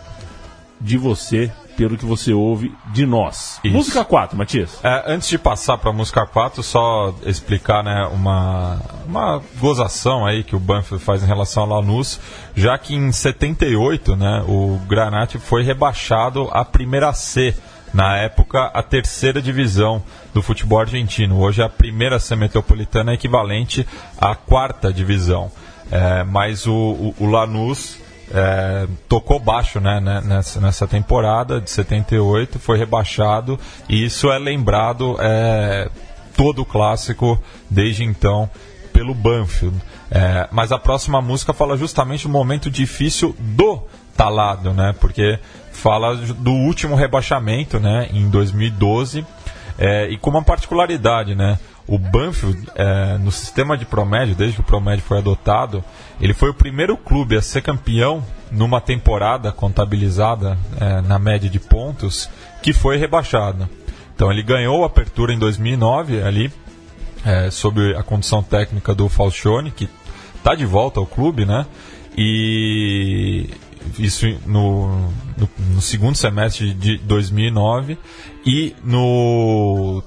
de 0.79 0.97
você 0.97 1.51
pelo 1.77 1.95
que 1.95 2.05
você 2.05 2.33
ouve 2.33 2.75
de 2.91 3.05
nós. 3.05 3.59
Isso. 3.63 3.73
Música 3.73 4.03
4, 4.03 4.35
Matias. 4.35 4.79
É, 4.83 5.03
antes 5.13 5.29
de 5.29 5.37
passar 5.37 5.77
para 5.77 5.93
música 5.93 6.25
4, 6.25 6.63
só 6.63 7.13
explicar 7.23 7.83
né, 7.83 8.09
uma, 8.11 8.81
uma 9.05 9.41
gozação 9.59 10.25
aí 10.25 10.43
que 10.43 10.55
o 10.55 10.59
Banfield 10.59 11.03
faz 11.03 11.23
em 11.23 11.27
relação 11.27 11.63
ao 11.63 11.69
Lanús, 11.69 12.19
já 12.55 12.77
que 12.79 12.95
em 12.95 13.11
78 13.11 14.15
né, 14.15 14.43
o 14.47 14.79
Granate 14.87 15.37
foi 15.37 15.63
rebaixado 15.63 16.49
à 16.51 16.65
primeira 16.65 17.13
C, 17.13 17.55
na 17.93 18.17
época 18.17 18.65
a 18.73 18.81
terceira 18.81 19.41
divisão 19.41 20.03
do 20.37 20.43
futebol 20.43 20.79
argentino. 20.79 21.39
Hoje 21.39 21.63
a 21.63 21.69
primeira 21.69 22.19
C 22.19 22.35
metropolitana 22.35 23.09
é 23.09 23.15
equivalente 23.15 23.87
à 24.19 24.35
quarta 24.35 24.93
divisão. 24.93 25.51
É, 25.91 26.23
mas 26.23 26.67
o, 26.67 26.73
o, 26.73 27.15
o 27.21 27.25
Lanús 27.25 27.97
é, 28.31 28.85
tocou 29.09 29.39
baixo 29.39 29.79
né, 29.79 29.99
né, 29.99 30.21
nessa, 30.23 30.61
nessa 30.61 30.85
temporada 30.85 31.59
de 31.59 31.71
78, 31.71 32.59
foi 32.59 32.77
rebaixado 32.77 33.59
e 33.89 34.05
isso 34.05 34.29
é 34.29 34.37
lembrado 34.37 35.17
é, 35.19 35.89
todo 36.35 36.61
o 36.61 36.65
clássico 36.65 37.41
desde 37.67 38.03
então 38.03 38.47
pelo 38.93 39.15
Banfield. 39.15 39.75
É, 40.11 40.47
mas 40.51 40.71
a 40.71 40.77
próxima 40.77 41.19
música 41.19 41.51
fala 41.51 41.75
justamente 41.75 42.27
do 42.27 42.29
momento 42.29 42.69
difícil 42.69 43.35
do 43.39 43.81
Talado, 44.15 44.71
né, 44.71 44.93
porque 44.99 45.39
fala 45.71 46.15
do 46.15 46.51
último 46.51 46.95
rebaixamento 46.95 47.79
né, 47.79 48.07
em 48.11 48.29
2012 48.29 49.25
é, 49.77 50.09
e 50.09 50.17
com 50.17 50.29
uma 50.29 50.43
particularidade, 50.43 51.35
né? 51.35 51.59
O 51.87 51.97
Banfield, 51.97 52.69
é, 52.75 53.17
no 53.17 53.31
sistema 53.31 53.77
de 53.77 53.85
promédio, 53.85 54.35
desde 54.35 54.55
que 54.55 54.61
o 54.61 54.65
promédio 54.65 55.05
foi 55.05 55.19
adotado, 55.19 55.83
ele 56.19 56.33
foi 56.33 56.49
o 56.49 56.53
primeiro 56.53 56.97
clube 56.97 57.37
a 57.37 57.41
ser 57.41 57.61
campeão 57.61 58.23
numa 58.51 58.81
temporada 58.81 59.51
contabilizada 59.51 60.57
é, 60.79 61.01
na 61.01 61.17
média 61.17 61.49
de 61.49 61.59
pontos 61.59 62.29
que 62.61 62.73
foi 62.73 62.97
rebaixado. 62.97 63.69
Então 64.13 64.31
ele 64.31 64.43
ganhou 64.43 64.83
a 64.83 64.87
apertura 64.87 65.33
em 65.33 65.39
2009 65.39 66.21
ali, 66.21 66.51
é, 67.25 67.49
sob 67.51 67.95
a 67.95 68.03
condição 68.03 68.41
técnica 68.41 68.93
do 68.95 69.07
Falcione, 69.07 69.71
que 69.71 69.87
está 70.35 70.55
de 70.55 70.65
volta 70.65 70.99
ao 70.99 71.05
clube, 71.05 71.45
né? 71.45 71.65
E 72.17 73.49
isso 73.99 74.25
no, 74.45 75.09
no, 75.37 75.49
no 75.73 75.81
segundo 75.81 76.15
semestre 76.15 76.73
de 76.73 76.97
2009 76.97 77.97
e 78.45 78.75
no 78.83 80.03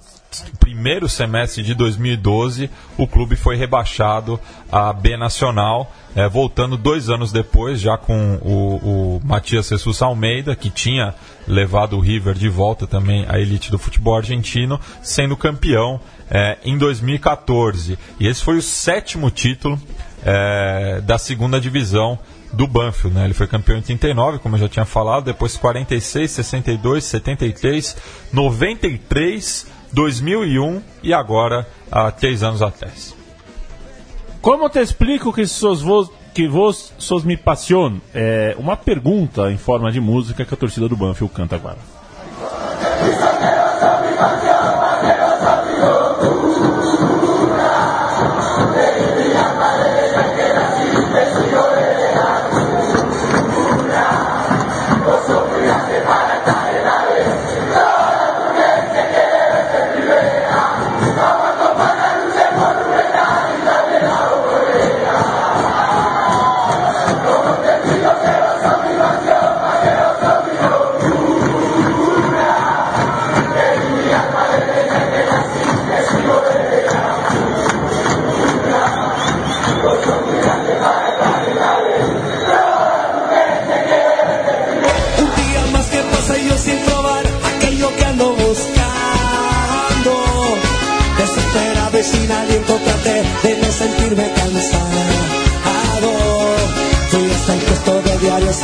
primeiro 0.59 1.09
semestre 1.09 1.63
de 1.63 1.75
2012 1.75 2.71
o 2.97 3.07
clube 3.07 3.35
foi 3.35 3.57
rebaixado 3.57 4.39
à 4.71 4.93
B 4.93 5.17
Nacional, 5.17 5.93
eh, 6.15 6.29
voltando 6.29 6.77
dois 6.77 7.11
anos 7.11 7.33
depois, 7.33 7.81
já 7.81 7.97
com 7.99 8.37
o, 8.37 9.17
o 9.17 9.21
Matias 9.25 9.69
Jesus 9.69 10.01
Almeida, 10.01 10.55
que 10.55 10.71
tinha 10.71 11.15
levado 11.47 11.97
o 11.97 12.01
River 12.01 12.35
de 12.35 12.49
volta 12.49 12.87
também 12.87 13.25
à 13.29 13.39
elite 13.39 13.71
do 13.71 13.79
futebol 13.79 14.17
argentino, 14.17 14.81
sendo 15.03 15.37
campeão 15.37 16.01
eh, 16.31 16.59
em 16.65 16.79
2014. 16.79 17.99
E 18.19 18.27
esse 18.27 18.43
foi 18.43 18.57
o 18.57 18.63
sétimo 18.63 19.31
título 19.31 19.81
eh, 20.25 21.01
da 21.05 21.19
segunda 21.19 21.61
divisão 21.61 22.19
do 22.53 22.67
Banfield, 22.67 23.17
né? 23.17 23.25
Ele 23.25 23.35
foi 23.35 23.47
campeão 23.47 23.79
em 23.79 23.83
39, 23.83 24.39
como 24.39 24.57
eu 24.57 24.61
já 24.61 24.69
tinha 24.69 24.85
falado, 24.85 25.25
depois 25.25 25.57
46, 25.57 26.31
62, 26.31 27.05
73, 27.05 27.97
93, 28.33 29.67
2001 29.93 30.83
e 31.03 31.15
agora 31.15 31.67
há 31.91 32.11
três 32.11 32.43
anos 32.43 32.63
atrás. 32.63 33.15
Como 34.41 34.69
te 34.71 34.81
explico 34.81 35.33
que 35.33 35.47
sos 35.47 35.83
vos, 35.83 36.11
que 36.33 36.49
vos 36.49 36.93
sos 36.99 37.25
mi 37.25 37.37
pasión? 37.37 38.01
É 38.15 38.57
uma 38.59 38.77
pergunta 38.77 39.51
em 39.51 39.59
forma 39.59 39.93
de 39.93 40.01
música 40.01 40.45
que 40.45 40.55
a 40.55 40.57
torcida 40.57 40.89
do 40.89 40.97
Banfield 40.97 41.35
canta 41.35 41.57
agora. 41.57 41.79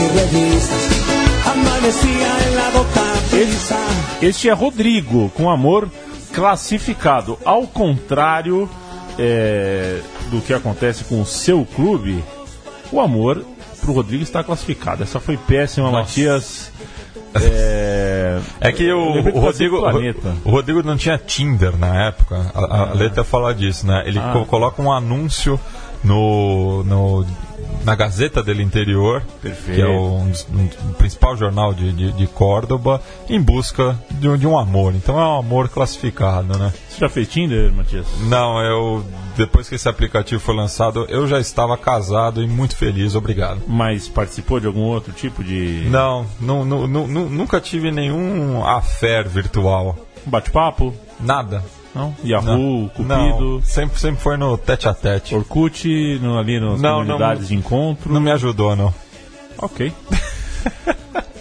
Y 0.01 0.09
revistas. 0.09 0.89
En 1.47 2.57
la 2.57 2.71
boca. 2.71 3.03
Este 4.21 4.49
é 4.49 4.53
Rodrigo, 4.53 5.31
com 5.31 5.49
amor 5.51 5.89
classificado. 6.33 7.39
Ao 7.45 7.67
contrário 7.67 8.69
é, 9.19 10.01
do 10.31 10.41
que 10.41 10.53
acontece 10.53 11.05
com 11.05 11.21
o 11.21 11.27
seu 11.27 11.65
clube, 11.65 12.23
o 12.91 13.01
amor 13.01 13.45
pro 13.81 13.93
Rodrigo 13.93 14.23
está 14.23 14.43
classificado. 14.43 15.03
Essa 15.03 15.21
foi 15.21 15.37
péssima, 15.37 15.87
Nossa. 15.91 16.01
Matias. 16.01 16.73
É, 17.35 18.39
É 18.61 18.73
que 18.73 18.91
o, 18.93 18.99
o 19.21 19.41
Rodrigo, 19.41 19.77
o 20.45 20.51
Rodrigo 20.51 20.83
não 20.83 20.97
tinha 20.97 21.19
Tinder 21.19 21.77
na 21.77 22.07
época. 22.07 22.51
A, 22.55 22.91
a 22.91 22.93
letra 22.95 23.23
fala 23.23 23.55
disso, 23.55 23.87
né? 23.87 24.03
Ele 24.07 24.19
Ah. 24.19 24.31
co- 24.33 24.47
coloca 24.47 24.81
um 24.83 24.91
anúncio 24.91 25.61
no, 26.03 26.83
no 26.85 27.27
na 27.87 27.95
Gazeta 27.95 28.43
del 28.43 28.61
Interior, 28.61 29.23
Perfeito. 29.41 29.77
que 29.77 29.81
é 29.81 29.87
o, 29.87 30.17
um, 30.17 30.33
um- 30.53 30.91
o 30.91 30.95
principal 30.95 31.37
jornal 31.37 31.73
de, 31.73 31.93
de, 31.93 32.11
de 32.13 32.27
Córdoba, 32.27 33.01
em 33.31 33.41
busca 33.41 33.97
de, 34.11 34.29
um- 34.29 34.37
de 34.37 34.45
um 34.45 34.59
amor. 34.59 34.93
Então 34.97 35.17
é 35.21 35.25
um 35.25 35.39
amor 35.39 35.69
classificado, 35.69 36.59
né? 36.59 36.73
Você 36.89 36.99
já 36.99 37.09
fez 37.09 37.29
Tinder, 37.29 37.73
Matias? 37.73 38.05
Não, 38.23 38.61
eu 38.61 39.05
depois 39.37 39.69
que 39.69 39.77
esse 39.77 39.89
aplicativo 39.89 40.41
foi 40.43 40.57
lançado, 40.57 41.07
eu 41.09 41.29
já 41.29 41.39
estava 41.39 41.77
casado 41.79 42.43
e 42.43 42.47
muito 42.49 42.75
feliz, 42.75 43.15
obrigado. 43.15 43.61
Mas 43.69 44.09
participou 44.09 44.59
de 44.59 44.67
algum 44.67 44.81
outro 44.83 45.13
tipo 45.13 45.45
de 45.45 45.87
Não, 45.89 46.27
nu- 46.41 46.65
nu- 46.65 46.89
nu- 46.89 47.07
nu- 47.07 47.31
nunca 47.31 47.61
tive 47.61 47.93
nenhum 47.93 48.65
affair 48.67 49.29
virtual. 49.29 49.97
bate-papo? 50.27 50.93
Nada. 51.21 51.63
Não? 51.97 52.15
Yahoo, 52.23 52.91
Cupido, 52.91 53.05
Não, 53.09 53.63
sempre, 53.63 53.99
sempre 53.99 54.21
foi 54.21 54.37
no 54.37 54.59
tete 54.59 54.87
a 54.87 54.93
tete. 54.93 55.35
Orkut, 55.35 56.19
no, 56.21 56.39
ali 56.39 56.61
nas 56.61 56.81
Não, 56.81 57.01
comunidades 57.03 57.41
não- 57.43 57.49
de 57.49 57.55
encontro. 57.55 58.13
Não 58.13 58.21
me 58.21 58.31
ajudou, 58.31 58.77
não. 58.77 58.93
Ok. 59.59 59.91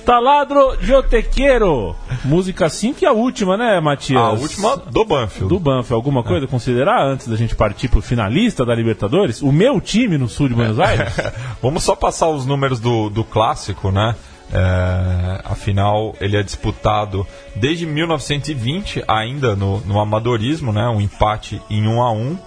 Taladro 0.05 0.77
Yo 0.83 1.01
Te 1.03 1.24
Quiero. 1.24 1.95
Música 2.24 2.69
5 2.69 3.00
e 3.03 3.07
a 3.07 3.12
última, 3.12 3.57
né, 3.57 3.79
Matias? 3.79 4.21
A 4.21 4.31
última 4.31 4.77
do 4.77 5.03
Banfield. 5.03 5.50
do 5.50 5.59
Banff. 5.59 5.91
Alguma 5.91 6.24
coisa 6.24 6.45
a 6.45 6.47
considerar 6.47 7.03
antes 7.03 7.27
da 7.27 7.35
gente 7.35 7.55
partir 7.55 7.88
pro 7.88 8.01
finalista 8.01 8.63
da 8.63 8.75
Libertadores? 8.75 9.41
O 9.41 9.51
meu 9.51 9.81
time 9.81 10.17
no 10.17 10.29
sul 10.29 10.47
de 10.47 10.53
Buenos 10.53 10.79
Aires? 10.79 11.12
Vamos 11.62 11.83
só 11.83 11.95
passar 11.95 12.29
os 12.29 12.45
números 12.45 12.79
do, 12.79 13.09
do 13.09 13.24
clássico, 13.24 13.91
né? 13.91 14.15
É, 14.51 15.41
afinal, 15.43 16.15
ele 16.21 16.37
é 16.37 16.43
disputado 16.43 17.25
desde 17.55 17.85
1920, 17.85 19.03
ainda 19.07 19.55
no, 19.55 19.79
no 19.81 19.99
amadorismo, 19.99 20.71
né? 20.71 20.87
Um 20.87 21.01
empate 21.01 21.61
em 21.69 21.87
1 21.87 22.01
a 22.01 22.11
1 22.11 22.37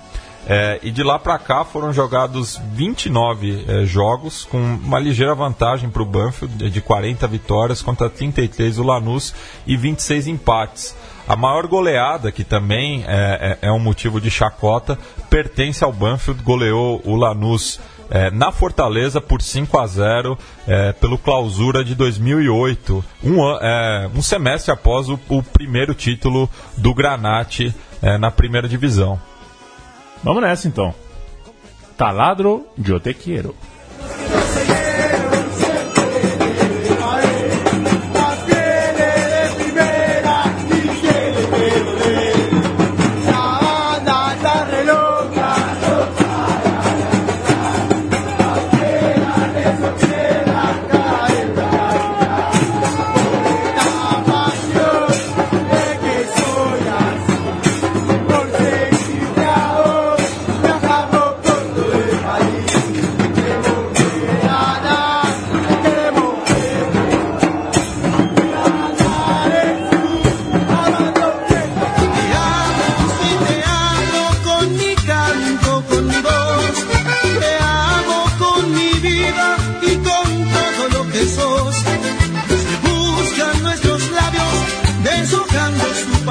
É, 0.50 0.80
e 0.82 0.90
de 0.90 1.02
lá 1.02 1.18
para 1.18 1.38
cá 1.38 1.62
foram 1.62 1.92
jogados 1.92 2.58
29 2.72 3.64
é, 3.68 3.84
jogos, 3.84 4.44
com 4.46 4.56
uma 4.58 4.98
ligeira 4.98 5.34
vantagem 5.34 5.90
para 5.90 6.02
o 6.02 6.06
Banfield, 6.06 6.70
de 6.70 6.80
40 6.80 7.26
vitórias 7.28 7.82
contra 7.82 8.08
33 8.08 8.76
do 8.76 8.82
Lanús 8.82 9.34
e 9.66 9.76
26 9.76 10.26
empates. 10.26 10.96
A 11.28 11.36
maior 11.36 11.66
goleada, 11.66 12.32
que 12.32 12.42
também 12.44 13.04
é, 13.06 13.58
é- 13.62 13.68
é 13.68 13.72
um 13.72 13.78
motivo 13.78 14.18
de 14.18 14.30
chacota, 14.30 14.98
pertence 15.28 15.84
ao 15.84 15.92
Banfield, 15.92 16.42
goleou 16.42 17.02
o 17.04 17.14
Lanús 17.14 17.78
é, 18.10 18.30
na 18.30 18.50
Fortaleza 18.50 19.20
por 19.20 19.42
5 19.42 19.78
a 19.78 19.86
0 19.86 20.38
é, 20.66 20.92
pelo 20.94 21.18
clausura 21.18 21.84
de 21.84 21.94
2008, 21.94 23.04
um, 23.22 23.50
é, 23.60 24.08
um 24.14 24.22
semestre 24.22 24.72
após 24.72 25.10
o, 25.10 25.20
o 25.28 25.42
primeiro 25.42 25.94
título 25.94 26.48
do 26.74 26.94
Granate 26.94 27.74
é, 28.00 28.16
na 28.16 28.30
primeira 28.30 28.66
divisão. 28.66 29.20
Vamos 30.22 30.42
nessa 30.42 30.68
então. 30.68 30.94
Taladro 31.96 32.66
Yo 32.76 33.00
Te 33.00 33.14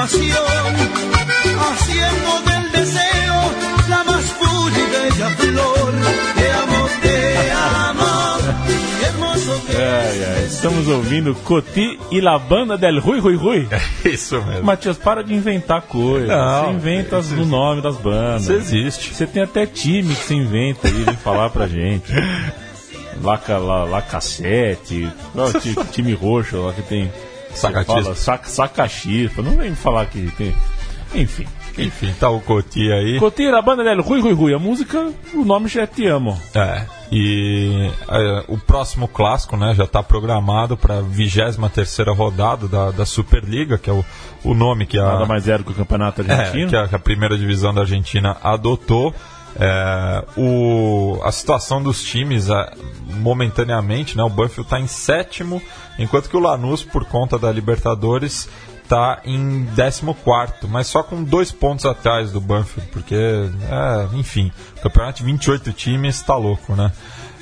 pasión, 0.08 1.60
haciendo 1.60 2.42
del 2.46 2.72
deseo 2.72 3.52
la 3.90 4.04
más 4.04 4.26
pura 4.40 4.78
y 4.78 4.92
bella 4.92 5.30
flor. 5.32 5.94
Te 6.36 6.52
amo, 6.52 6.88
te 7.02 7.52
amo, 7.52 8.38
hermoso 9.06 9.62
que 9.66 9.76
Ai, 9.78 10.24
ai, 10.24 10.46
estamos 10.46 10.88
ouvindo 10.88 11.34
Coti 11.36 12.00
e 12.12 12.22
La 12.22 12.38
Banda 12.38 12.78
del 12.78 13.00
Rui 13.00 13.20
Rui 13.20 13.36
Rui. 13.36 13.68
Isso 14.06 14.42
mesmo. 14.44 14.64
Matias, 14.64 14.98
para 14.98 15.24
de 15.24 15.34
inventar 15.34 15.82
coisa. 15.82 16.28
Não, 16.36 16.66
você 16.66 16.72
inventa 16.72 17.20
o 17.20 17.46
nome 17.46 17.82
das 17.82 17.98
bandas. 17.98 18.44
Isso 18.44 18.54
existe. 18.54 19.14
Você 19.14 19.28
tem 19.28 19.44
até 19.44 19.66
time 19.66 20.14
que 20.16 20.22
você 20.24 20.36
inventa 20.36 20.88
aí, 20.88 20.94
vem 21.04 21.16
falar 21.18 21.50
pra 21.50 21.68
gente. 21.68 22.12
Laca, 23.24 23.58
la, 23.58 23.84
la 23.86 24.00
cassete, 24.04 25.10
ó, 25.36 25.52
ti- 25.52 25.76
time 25.92 26.14
roxo 26.14 26.58
lá 26.62 26.72
que 26.72 26.84
tem. 26.84 27.12
Sacatismo. 27.58 28.04
fala, 28.04 28.16
Saca, 28.16 28.50
não 29.44 29.58
vem 29.58 29.76
falar 29.76 30.06
que 30.06 30.32
tem. 30.38 30.56
Enfim. 31.14 31.46
Enfim, 31.78 32.12
tá 32.20 32.30
o 32.30 32.42
Coti 32.42 32.92
aí. 32.92 33.20
Cotira, 33.20 33.60
a 33.60 33.62
banda 33.62 33.84
dela, 33.84 34.02
Rui 34.02 34.20
Rui 34.20 34.34
Rui. 34.34 34.54
A 34.54 34.60
música, 34.60 35.12
o 35.34 35.46
nome 35.46 35.68
já 35.68 35.84
é 35.84 35.88
Te 35.88 36.08
Amo. 36.08 36.40
É. 36.56 36.86
E 37.12 37.90
é, 38.10 38.44
o 38.48 38.58
próximo 38.58 39.08
clássico, 39.08 39.56
né, 39.56 39.74
já 39.76 39.84
está 39.84 40.02
programado 40.02 40.76
para 40.76 40.98
a 40.98 41.02
23 41.02 41.98
rodada 42.16 42.68
da, 42.68 42.92
da 42.92 43.06
Superliga, 43.06 43.78
que 43.78 43.90
é 43.90 43.94
o, 43.94 44.04
o 44.44 44.54
nome 44.54 44.86
que 44.86 44.98
a, 44.98 45.06
Nada 45.06 45.26
mais 45.26 45.44
zero 45.44 45.64
que 45.64 45.72
o 45.72 45.76
campeonato 45.76 46.22
é, 46.22 46.34
argentino. 46.34 46.70
que 46.70 46.76
a, 46.76 46.88
que 46.88 46.96
a 46.96 47.00
primeira 47.00 47.38
divisão 47.38 47.74
da 47.74 47.82
Argentina 47.82 48.38
adotou. 48.44 49.14
É, 49.56 50.24
o, 50.38 51.20
a 51.24 51.32
situação 51.32 51.82
dos 51.82 52.04
times 52.04 52.50
é, 52.50 52.74
momentaneamente, 53.16 54.16
né, 54.16 54.24
o 54.24 54.30
Banfield 54.30 54.62
está 54.62 54.80
em 54.80 54.88
sétimo, 54.88 55.62
enquanto 55.98 56.30
que 56.30 56.38
o 56.38 56.40
Lanús, 56.40 56.84
por 56.84 57.06
conta 57.06 57.40
da 57.40 57.52
Libertadores, 57.52 58.48
está 58.84 59.22
em 59.26 59.66
14, 59.76 60.68
mas 60.70 60.88
só 60.88 61.04
com 61.04 61.24
dois 61.24 61.52
pontos 61.52 61.86
atrás 61.86 62.32
do 62.32 62.40
Banfield, 62.40 62.90
porque, 62.92 63.16
é, 63.16 64.16
enfim, 64.16 64.52
o 64.78 64.82
campeonato 64.82 65.20
de 65.20 65.26
28 65.26 65.74
times 65.74 66.16
está 66.16 66.36
louco, 66.36 66.76
né? 66.76 66.92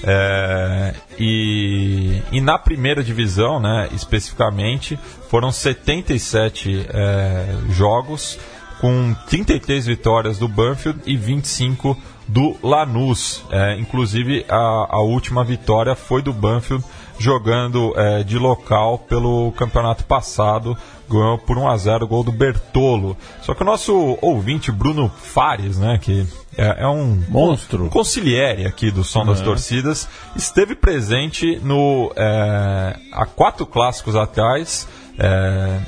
É, 0.03 0.93
e, 1.17 2.21
e 2.31 2.41
na 2.41 2.59
primeira 2.59 3.03
divisão, 3.03 3.59
né, 3.59 3.89
especificamente, 3.91 4.99
foram 5.29 5.51
77 5.51 6.87
é, 6.89 7.45
jogos, 7.71 8.37
com 8.79 9.15
33 9.27 9.85
vitórias 9.85 10.37
do 10.37 10.47
Banfield 10.47 10.99
e 11.05 11.15
25 11.15 11.97
do 12.27 12.55
Lanús. 12.63 13.43
É, 13.51 13.77
inclusive, 13.77 14.45
a, 14.49 14.87
a 14.89 15.01
última 15.01 15.43
vitória 15.43 15.95
foi 15.95 16.21
do 16.21 16.33
Banfield 16.33 16.83
jogando 17.17 17.93
é, 17.95 18.23
de 18.23 18.37
local 18.37 18.99
pelo 18.99 19.51
campeonato 19.53 20.03
passado, 20.03 20.77
ganhou 21.09 21.37
por 21.37 21.57
1 21.57 21.69
a 21.69 21.77
0 21.77 22.05
o 22.05 22.07
gol 22.07 22.23
do 22.23 22.31
Bertolo. 22.31 23.15
Só 23.41 23.53
que 23.53 23.61
o 23.61 23.65
nosso 23.65 24.17
ouvinte 24.21 24.71
Bruno 24.71 25.09
Fares, 25.09 25.77
né, 25.77 25.97
que 26.01 26.27
é, 26.57 26.83
é 26.83 26.87
um 26.87 27.23
Monstro. 27.29 27.85
um 27.85 27.89
conciliere 27.89 28.65
aqui 28.65 28.91
do 28.91 29.03
Som 29.03 29.25
das 29.25 29.39
Torcidas, 29.41 30.07
esteve 30.35 30.75
presente 30.75 31.57
no 31.63 32.11
é, 32.15 32.97
há 33.11 33.25
quatro 33.25 33.65
clássicos 33.65 34.15
atrás. 34.15 34.87
é, 35.17 35.79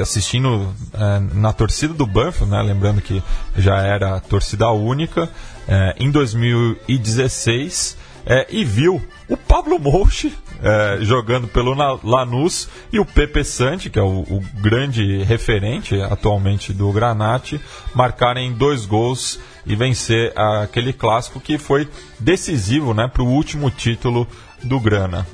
assistindo 0.00 0.74
eh, 0.92 1.20
na 1.34 1.52
torcida 1.52 1.92
do 1.94 2.06
Banfield, 2.06 2.50
né? 2.52 2.62
lembrando 2.62 3.00
que 3.00 3.22
já 3.56 3.78
era 3.78 4.20
torcida 4.20 4.70
única, 4.70 5.28
eh, 5.68 5.96
em 5.98 6.10
2016, 6.10 7.96
eh, 8.26 8.46
e 8.50 8.64
viu 8.64 9.02
o 9.28 9.36
Pablo 9.36 9.78
Mouche 9.78 10.32
eh, 10.62 10.98
jogando 11.02 11.46
pelo 11.46 11.74
Lanús 12.02 12.68
e 12.92 12.98
o 12.98 13.04
Pepe 13.04 13.44
Santi, 13.44 13.90
que 13.90 13.98
é 13.98 14.02
o, 14.02 14.20
o 14.20 14.42
grande 14.60 15.22
referente 15.22 16.00
atualmente 16.00 16.72
do 16.72 16.90
Granate, 16.90 17.60
marcarem 17.94 18.52
dois 18.52 18.86
gols 18.86 19.38
e 19.66 19.74
vencer 19.74 20.32
aquele 20.36 20.92
clássico 20.92 21.40
que 21.40 21.58
foi 21.58 21.88
decisivo 22.18 22.94
né, 22.94 23.08
para 23.08 23.22
o 23.22 23.28
último 23.28 23.70
título 23.70 24.26
do 24.62 24.80
Grana. 24.80 25.26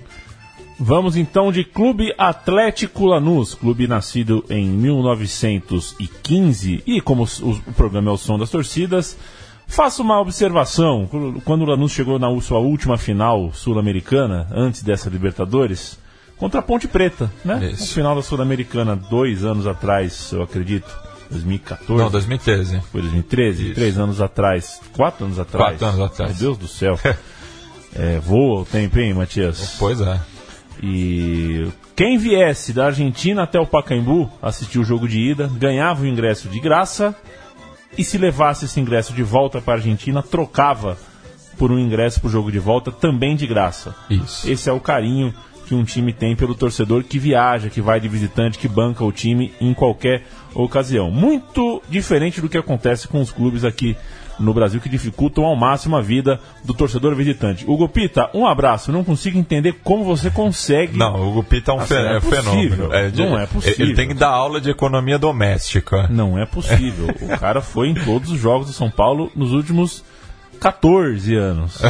Vamos 0.83 1.15
então 1.15 1.53
de 1.53 1.63
Clube 1.63 2.11
Atlético 2.17 3.05
Lanús, 3.05 3.53
clube 3.53 3.87
nascido 3.87 4.43
em 4.49 4.65
1915 4.65 6.83
e 6.87 7.03
como 7.03 7.25
o, 7.25 7.73
programa 7.75 8.11
é 8.11 8.15
o 8.15 8.17
som 8.17 8.39
das 8.39 8.49
torcidas, 8.49 9.15
faça 9.67 10.01
uma 10.01 10.19
observação. 10.19 11.07
Quando 11.45 11.65
o 11.65 11.67
Lanús 11.67 11.93
chegou 11.93 12.19
na 12.19 12.29
sua 12.41 12.61
última 12.61 12.97
final 12.97 13.53
sul-americana, 13.53 14.49
antes 14.51 14.83
dessa 14.83 15.11
Libertadores, 15.11 15.99
contra 16.39 16.61
a 16.61 16.63
Ponte 16.63 16.89
Preta, 16.89 17.31
né? 17.45 17.73
Isso. 17.73 17.83
No 17.83 17.89
final 17.89 18.17
da 18.17 18.23
Sul-Americana, 18.23 18.97
dois 18.97 19.45
anos 19.45 19.67
atrás, 19.67 20.33
eu 20.33 20.41
acredito. 20.41 20.91
2014? 21.31 22.03
Não, 22.03 22.11
2013. 22.11 22.81
Foi 22.91 23.03
2013? 23.03 23.65
Isso. 23.67 23.75
Três 23.75 23.99
anos 23.99 24.19
atrás. 24.19 24.81
Quatro 24.97 25.27
anos 25.27 25.39
atrás? 25.39 25.79
Quatro 25.79 25.87
anos 25.87 26.01
atrás. 26.01 26.31
Meu 26.31 26.41
Deus 26.41 26.57
do 26.57 26.67
céu. 26.67 26.99
é, 27.95 28.19
voa 28.19 28.63
o 28.63 28.65
tempo, 28.65 28.99
hein, 28.99 29.13
Matias? 29.13 29.77
Pois 29.79 30.01
é. 30.01 30.19
E 30.83 31.67
quem 31.95 32.17
viesse 32.17 32.73
da 32.73 32.87
Argentina 32.87 33.43
até 33.43 33.61
o 33.61 33.67
Pacaembu 33.67 34.31
assistir 34.41 34.79
o 34.79 34.85
jogo 34.85 35.07
de 35.07 35.21
ida 35.21 35.51
ganhava 35.59 36.03
o 36.03 36.07
ingresso 36.07 36.49
de 36.49 36.59
graça 36.59 37.15
e 37.99 38.05
se 38.05 38.17
levasse 38.17 38.65
esse 38.65 38.81
ingresso 38.81 39.13
de 39.13 39.23
volta 39.23 39.61
para 39.61 39.75
a 39.75 39.77
Argentina 39.77 40.23
trocava 40.23 40.97
por 41.59 41.71
um 41.71 41.79
ingresso 41.79 42.21
para 42.21 42.29
o 42.29 42.31
jogo 42.31 42.51
de 42.51 42.59
volta 42.59 42.91
também 42.91 43.37
de 43.37 43.47
graça. 43.47 43.95
Isso. 44.09 44.51
Esse 44.51 44.71
é 44.71 44.73
o 44.73 44.81
carinho 44.81 45.35
que 45.67 45.75
um 45.75 45.85
time 45.85 46.13
tem 46.13 46.35
pelo 46.35 46.55
torcedor 46.55 47.05
que 47.05 47.19
viaja, 47.19 47.69
que 47.69 47.81
vai 47.81 48.01
de 48.01 48.09
visitante, 48.09 48.59
que 48.59 48.67
banca 48.67 49.05
o 49.05 49.13
time 49.13 49.53
em 49.61 49.75
qualquer 49.75 50.25
ocasião. 50.55 51.11
Muito 51.11 51.83
diferente 51.89 52.41
do 52.41 52.49
que 52.49 52.59
acontece 52.59 53.07
com 53.07 53.21
os 53.21 53.31
clubes 53.31 53.65
aqui 53.65 53.97
no 54.41 54.53
Brasil 54.55 54.81
que 54.81 54.89
dificultam 54.89 55.45
ao 55.45 55.55
máximo 55.55 55.97
a 55.97 56.01
vida 56.01 56.41
do 56.65 56.73
torcedor 56.75 57.15
visitante. 57.15 57.65
Hugo 57.69 57.89
Pita, 57.89 58.29
um 58.35 58.47
abraço. 58.47 58.91
Não 58.91 59.05
consigo 59.05 59.39
entender 59.39 59.75
como 59.85 60.05
você 60.05 60.31
consegue. 60.31 60.97
Não, 60.97 61.15
o 61.15 61.29
Hugo 61.29 61.45
Pita 61.45 61.73
é 61.73 61.75
um 61.75 61.81
Assim, 61.81 61.95
é 61.95 62.17
é 62.17 62.21
fenômeno. 62.21 62.89
de- 63.13 63.23
Não 63.27 63.39
é 63.39 63.47
possível. 63.47 63.87
Ele 63.87 63.95
tem 63.95 64.09
que 64.09 64.15
dar 64.15 64.31
aula 64.31 64.61
de 64.61 64.71
economia 64.71 65.19
doméstica. 65.19 66.07
Não 66.09 66.39
é 66.39 66.47
possível. 66.47 67.09
o 67.23 67.39
cara 67.39 67.61
foi 67.61 67.89
em 67.89 67.95
todos 67.95 68.31
os 68.31 68.39
jogos 68.41 68.67
do 68.69 68.73
São 68.73 68.91
Paulo 68.91 69.31
nos 69.37 69.53
últimos 69.53 70.03
14 70.61 71.35
anos. 71.37 71.81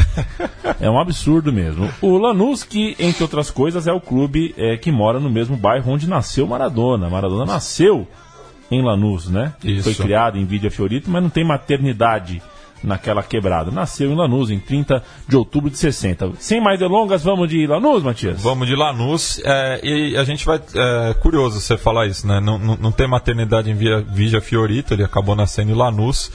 É 0.80 0.88
um 0.88 0.98
absurdo 0.98 1.52
mesmo. 1.52 1.90
O 2.00 2.16
Lanús, 2.18 2.62
que, 2.62 2.94
entre 2.98 3.22
outras 3.22 3.50
coisas, 3.50 3.86
é 3.86 3.92
o 3.92 4.00
clube 4.00 4.54
é, 4.56 4.76
que 4.76 4.92
mora 4.92 5.18
no 5.18 5.28
mesmo 5.28 5.56
bairro 5.56 5.90
onde 5.92 6.08
nasceu 6.08 6.46
Maradona. 6.46 7.10
Maradona 7.10 7.44
nasceu 7.44 8.06
em 8.70 8.83
Lanús, 8.83 9.28
né? 9.28 9.52
Isso. 9.64 9.83
Foi 9.85 9.94
criado 9.94 10.38
em 10.38 10.44
Vídea 10.44 10.70
Fiorito, 10.70 11.11
mas 11.11 11.22
não 11.22 11.30
tem 11.30 11.44
maternidade 11.44 12.40
naquela 12.83 13.22
quebrada. 13.22 13.70
Nasceu 13.70 14.11
em 14.11 14.14
Lanús 14.14 14.50
em 14.50 14.59
30 14.59 15.02
de 15.28 15.37
outubro 15.37 15.68
de 15.68 15.76
60. 15.76 16.33
Sem 16.38 16.61
mais 16.62 16.78
delongas, 16.78 17.22
vamos 17.22 17.48
de 17.48 17.66
Lanús, 17.66 18.02
Matias? 18.02 18.40
Vamos 18.42 18.66
de 18.66 18.74
Lanús 18.74 19.40
é, 19.44 19.80
e 19.83 20.16
a 20.16 20.24
gente 20.24 20.46
vai. 20.46 20.61
É 20.74 21.14
curioso 21.14 21.61
você 21.61 21.76
falar 21.76 22.06
isso, 22.06 22.26
né? 22.26 22.40
Não, 22.40 22.59
não, 22.59 22.76
não 22.76 22.92
tem 22.92 23.06
maternidade 23.06 23.70
em 23.70 23.74
Via, 23.74 24.00
Vigia 24.00 24.40
Fiorito, 24.40 24.94
ele 24.94 25.04
acabou 25.04 25.37
nascendo 25.37 25.70
em 25.72 25.74
Lanús, 25.74 26.30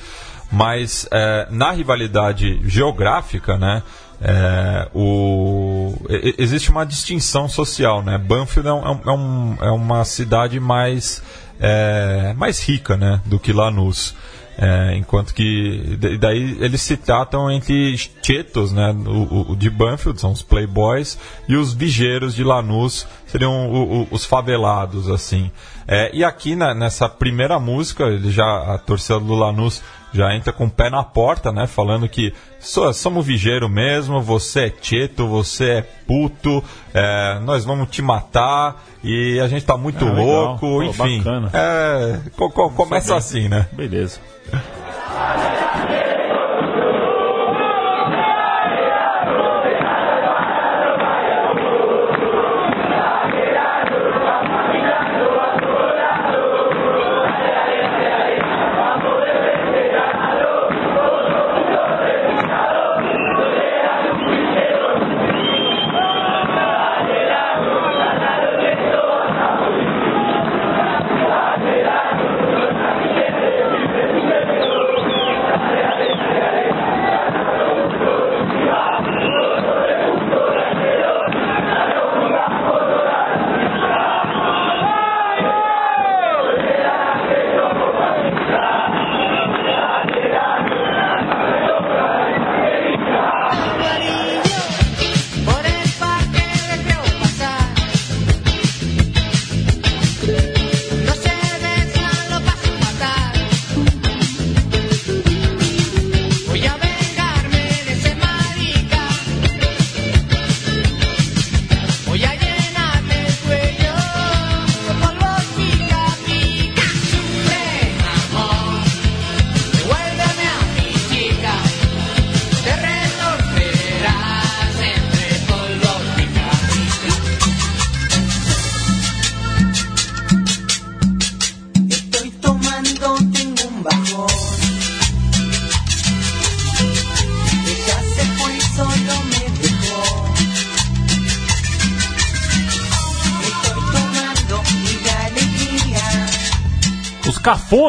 mas 0.52 1.08
é, 1.12 1.48
na 1.50 1.72
rivalidade 1.72 2.60
geográfica, 2.68 3.58
né? 3.58 3.82
é, 4.22 4.88
o, 4.94 5.94
existe 6.38 6.70
uma 6.70 6.86
distinção 6.86 7.50
social, 7.50 8.02
né? 8.02 8.18
Banfield 8.18 8.70
é, 8.70 8.74
um- 8.74 9.00
é 9.06 9.12
um- 9.12 9.58
é 9.62 9.72
uma 9.72 10.06
cidade 10.06 10.58
mais, 10.60 11.22
é, 11.60 12.34
mais 12.38 12.60
rica, 12.68 12.96
né? 12.98 13.22
Do 13.26 13.40
que 13.40 13.52
Lanús. 13.54 14.16
É, 14.58 14.96
enquanto 14.96 15.34
que 15.34 15.98
daí 16.18 16.58
eles 16.62 16.82
se 16.82 16.96
tratam 16.96 17.52
entre 17.52 17.98
chetos, 18.24 18.72
né, 18.72 18.96
o, 19.06 19.52
o 19.52 19.56
de 19.58 19.70
Banfield 19.70 20.18
são 20.22 20.32
os 20.32 20.42
playboys 20.42 21.18
e 21.46 21.58
os 21.58 21.74
vigeiros 21.74 22.34
de 22.34 22.42
Lanús 22.42 23.06
seriam 23.28 23.70
o- 23.70 24.04
o- 24.04 24.08
os 24.12 24.24
favelados 24.24 25.10
assim. 25.10 25.52
É, 25.86 26.10
e 26.16 26.24
aqui 26.24 26.56
na- 26.56 26.74
nessa 26.74 27.10
primeira 27.10 27.60
música 27.60 28.06
ele 28.06 28.32
já 28.32 28.74
a 28.74 28.78
torcida 28.78 29.20
do 29.20 29.36
Lanús 29.36 29.84
já 30.14 30.34
entra 30.36 30.54
com 30.54 30.66
o 30.66 30.70
pé 30.70 30.90
na 30.90 31.04
porta, 31.04 31.52
né, 31.52 31.68
falando 31.68 32.08
que 32.08 32.34
"So- 32.60 32.94
somos 32.94 33.26
vigeiro 33.26 33.68
mesmo, 33.70 34.22
você 34.22 34.66
é 34.68 34.74
cheto, 34.82 35.28
você 35.28 35.66
é 35.70 35.82
puto, 35.82 36.64
é, 36.94 37.40
nós 37.44 37.66
vamos 37.66 37.90
te 37.90 38.02
matar 38.02 38.84
e 39.04 39.40
a 39.40 39.48
gente 39.48 39.66
tá 39.66 39.76
muito 39.78 40.06
legal. 40.06 40.26
louco, 40.26 40.60
Pô, 40.60 40.84
enfim. 40.84 41.18
bacana. 41.20 41.50
É, 41.54 42.20
co- 42.36 42.50
co- 42.50 42.70
começa 42.72 43.16
assim, 43.16 43.48
né? 43.50 43.68
Beleza. 43.74 44.20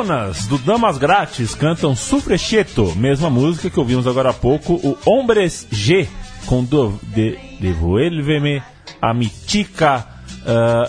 Cafonas 0.06 0.46
do 0.46 0.56
Damas 0.58 0.98
Grátis 0.98 1.52
cantam 1.52 1.96
Sufrecheto, 1.96 2.94
mesma 2.94 3.28
música 3.28 3.68
que 3.68 3.80
ouvimos 3.80 4.06
agora 4.06 4.30
há 4.30 4.32
pouco, 4.32 4.74
o 4.74 4.96
Hombres 5.04 5.66
G, 5.68 6.08
com 6.46 6.62
do, 6.62 6.96
de, 7.02 7.36
Devuelve-me 7.60 8.62
a 9.02 9.12
Mitica. 9.12 10.06
ah, 10.46 10.88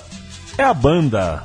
é 0.55 0.63
a 0.63 0.73
banda 0.73 1.43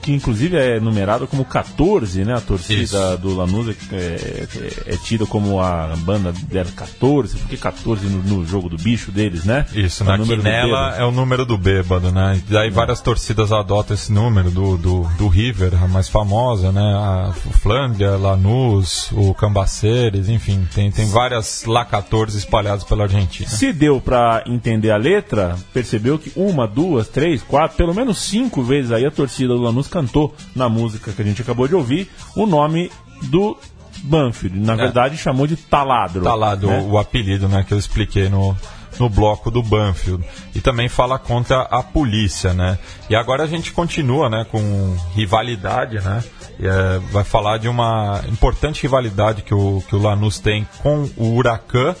que 0.00 0.12
inclusive 0.12 0.56
é 0.56 0.80
numerada 0.80 1.26
como 1.26 1.44
14, 1.44 2.24
né? 2.24 2.34
A 2.34 2.40
torcida 2.40 2.82
Isso. 2.82 3.18
do 3.18 3.34
Lanús 3.34 3.68
é, 3.68 3.96
é, 3.96 4.94
é 4.94 4.96
tida 4.96 5.26
como 5.26 5.60
a 5.60 5.94
banda 5.98 6.32
dela 6.48 6.70
14, 6.74 7.36
porque 7.38 7.56
14 7.56 8.06
no, 8.06 8.22
no 8.22 8.46
jogo 8.46 8.68
do 8.68 8.76
bicho 8.76 9.10
deles, 9.10 9.44
né? 9.44 9.66
Isso, 9.74 10.02
É 10.02 10.06
na 10.06 10.18
quinela 10.18 10.42
bêbado. 10.90 11.02
é 11.02 11.04
o 11.04 11.10
número 11.10 11.44
do 11.44 11.58
bêbado, 11.58 12.10
né? 12.10 12.40
E 12.48 12.52
daí 12.52 12.70
várias 12.70 13.00
torcidas 13.00 13.52
adotam 13.52 13.94
esse 13.94 14.12
número 14.12 14.50
do, 14.50 14.76
do, 14.76 15.02
do 15.18 15.28
River, 15.28 15.72
a 15.82 15.86
mais 15.88 16.08
famosa, 16.08 16.72
né? 16.72 16.80
A 16.82 17.32
Flândia, 17.60 18.16
Lanús, 18.16 19.10
o 19.12 19.34
Cambaceres, 19.34 20.28
enfim, 20.28 20.66
tem, 20.74 20.90
tem 20.90 21.06
várias 21.08 21.64
lá 21.66 21.84
14 21.84 22.36
espalhadas 22.38 22.84
pela 22.84 23.04
Argentina. 23.04 23.48
Se 23.48 23.72
deu 23.72 24.00
pra 24.00 24.42
entender 24.46 24.90
a 24.90 24.96
letra, 24.96 25.56
percebeu 25.72 26.18
que 26.18 26.32
uma, 26.36 26.66
duas, 26.66 27.08
três, 27.08 27.42
quatro, 27.42 27.76
pelo 27.76 27.94
menos 27.94 28.18
cinco 28.18 28.62
vezes 28.62 28.92
aí 28.92 29.04
a 29.04 29.10
torcida 29.10 29.54
do 29.54 29.60
Lanús 29.60 29.88
cantou 29.90 30.34
na 30.54 30.68
música 30.68 31.12
que 31.12 31.20
a 31.20 31.24
gente 31.24 31.42
acabou 31.42 31.68
de 31.68 31.74
ouvir 31.74 32.10
o 32.34 32.46
nome 32.46 32.90
do 33.24 33.56
Banfield. 34.02 34.58
Na 34.58 34.74
verdade, 34.74 35.16
chamou 35.16 35.46
de 35.46 35.56
Taladro. 35.56 36.22
Lá 36.22 36.54
do, 36.54 36.66
né? 36.68 36.86
o 36.88 36.98
apelido, 36.98 37.48
né? 37.48 37.64
Que 37.66 37.74
eu 37.74 37.78
expliquei 37.78 38.28
no, 38.28 38.56
no 38.98 39.08
bloco 39.08 39.50
do 39.50 39.62
Banfield. 39.62 40.24
E 40.54 40.60
também 40.60 40.88
fala 40.88 41.18
contra 41.18 41.62
a 41.62 41.82
polícia, 41.82 42.52
né? 42.54 42.78
E 43.08 43.14
agora 43.14 43.44
a 43.44 43.46
gente 43.46 43.72
continua, 43.72 44.28
né? 44.28 44.46
Com 44.50 44.96
rivalidade, 45.14 45.96
né? 46.00 46.22
É, 46.58 46.98
vai 47.10 47.24
falar 47.24 47.58
de 47.58 47.68
uma 47.68 48.22
importante 48.28 48.82
rivalidade 48.82 49.42
que 49.42 49.54
o, 49.54 49.82
que 49.88 49.96
o 49.96 50.02
Lanús 50.02 50.38
tem 50.38 50.66
com 50.82 51.08
o 51.16 51.34
Huracan. 51.34 51.94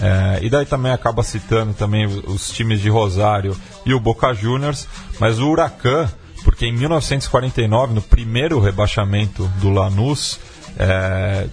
É, 0.00 0.40
e 0.42 0.50
daí 0.50 0.66
também 0.66 0.92
acaba 0.92 1.22
citando 1.22 1.72
também 1.72 2.04
os, 2.04 2.16
os 2.24 2.50
times 2.50 2.80
de 2.80 2.88
Rosário 2.90 3.56
e 3.84 3.94
o 3.94 4.00
Boca 4.00 4.34
Juniors, 4.34 4.86
mas 5.18 5.38
o 5.38 5.48
Huracan 5.48 6.06
porque 6.46 6.64
em 6.66 6.72
1949, 6.72 7.92
no 7.92 8.00
primeiro 8.00 8.60
rebaixamento 8.60 9.48
do 9.60 9.68
Lanús, 9.68 10.38
é, 10.78 11.48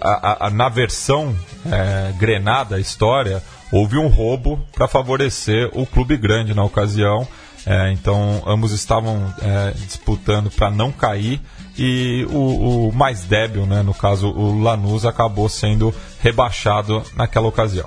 a- 0.00 0.46
a- 0.46 0.50
na 0.50 0.70
versão 0.70 1.36
é, 1.70 2.12
Grenada, 2.18 2.76
a 2.76 2.80
história, 2.80 3.42
houve 3.70 3.98
um 3.98 4.06
roubo 4.08 4.58
para 4.72 4.88
favorecer 4.88 5.68
o 5.74 5.84
clube 5.84 6.16
grande 6.16 6.54
na 6.54 6.64
ocasião. 6.64 7.28
É, 7.66 7.92
então, 7.92 8.42
ambos 8.46 8.72
estavam 8.72 9.30
é, 9.42 9.72
disputando 9.72 10.50
para 10.50 10.70
não 10.70 10.90
cair 10.90 11.42
e 11.76 12.26
o, 12.30 12.88
o 12.88 12.92
mais 12.94 13.24
débil, 13.24 13.66
né, 13.66 13.82
no 13.82 13.92
caso 13.92 14.28
o 14.30 14.58
Lanús, 14.62 15.04
acabou 15.04 15.46
sendo 15.48 15.94
rebaixado 16.22 17.02
naquela 17.14 17.48
ocasião. 17.48 17.86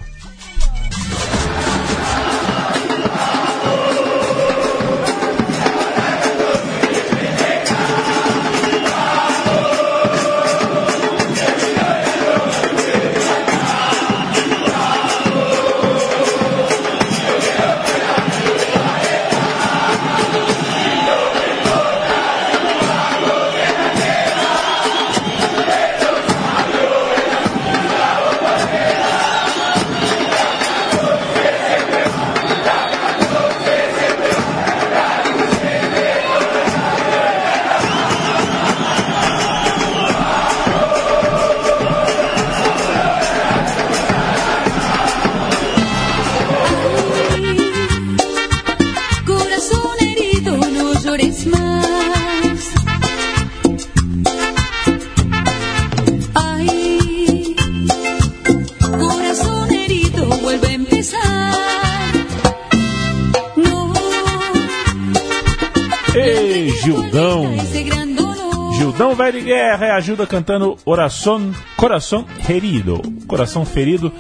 Gildão! 68.78 69.16
Velho 69.16 69.40
de 69.40 69.46
Guerra 69.46 69.86
é 69.86 69.92
ajuda 69.92 70.26
cantando 70.26 70.78
Oração, 70.86 71.52
Coração 71.78 72.26
Ferido. 72.44 73.02
Coração 73.28 73.66
Ferido. 73.66 74.12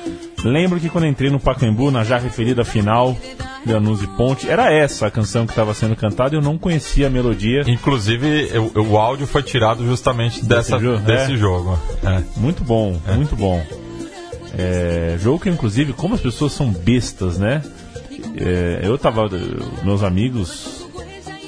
Lembro 0.43 0.79
que 0.79 0.89
quando 0.89 1.07
entrei 1.07 1.29
no 1.29 1.39
Pacaembu, 1.39 1.89
na 1.91 2.03
já 2.03 2.17
referida 2.17 2.63
final 2.63 3.15
de 3.65 4.03
e 4.03 4.07
Ponte, 4.17 4.49
era 4.49 4.71
essa 4.71 5.07
a 5.07 5.11
canção 5.11 5.45
que 5.45 5.51
estava 5.51 5.73
sendo 5.73 5.95
cantada 5.95 6.35
e 6.35 6.37
eu 6.37 6.41
não 6.41 6.57
conhecia 6.57 7.07
a 7.07 7.09
melodia. 7.09 7.61
Inclusive, 7.67 8.49
o, 8.75 8.89
o 8.89 8.97
áudio 8.97 9.27
foi 9.27 9.43
tirado 9.43 9.85
justamente 9.85 10.43
dessa, 10.43 10.79
jogo? 10.79 10.99
desse 10.99 11.33
É. 11.33 11.37
jogo. 11.37 11.79
É. 12.03 12.21
Muito 12.37 12.63
bom, 12.63 12.99
muito 13.15 13.35
bom. 13.35 13.63
É, 14.57 15.17
jogo 15.19 15.39
que, 15.39 15.49
inclusive, 15.49 15.93
como 15.93 16.15
as 16.15 16.21
pessoas 16.21 16.51
são 16.51 16.69
bestas, 16.71 17.37
né? 17.37 17.61
É, 18.35 18.81
eu 18.83 18.97
tava. 18.97 19.29
Meus 19.83 20.03
amigos 20.03 20.80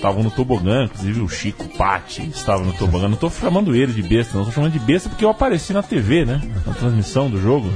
estavam 0.04 0.22
no 0.22 0.30
tobogã, 0.30 0.84
inclusive 0.84 1.22
o 1.22 1.30
Chico 1.30 1.66
Patti 1.78 2.30
estava 2.30 2.62
no 2.62 2.74
tobogã. 2.74 3.08
Não 3.08 3.16
tô 3.16 3.30
chamando 3.30 3.74
ele 3.74 3.94
de 3.94 4.04
besta, 4.04 4.38
não 4.38 4.44
tô 4.44 4.52
chamando 4.52 4.74
de 4.74 4.80
besta 4.80 5.08
porque 5.08 5.24
eu 5.24 5.30
apareci 5.30 5.72
na 5.72 5.82
TV, 5.82 6.26
né? 6.26 6.42
Na 6.68 6.74
transmissão 6.74 7.30
do 7.30 7.42
jogo. 7.42 7.72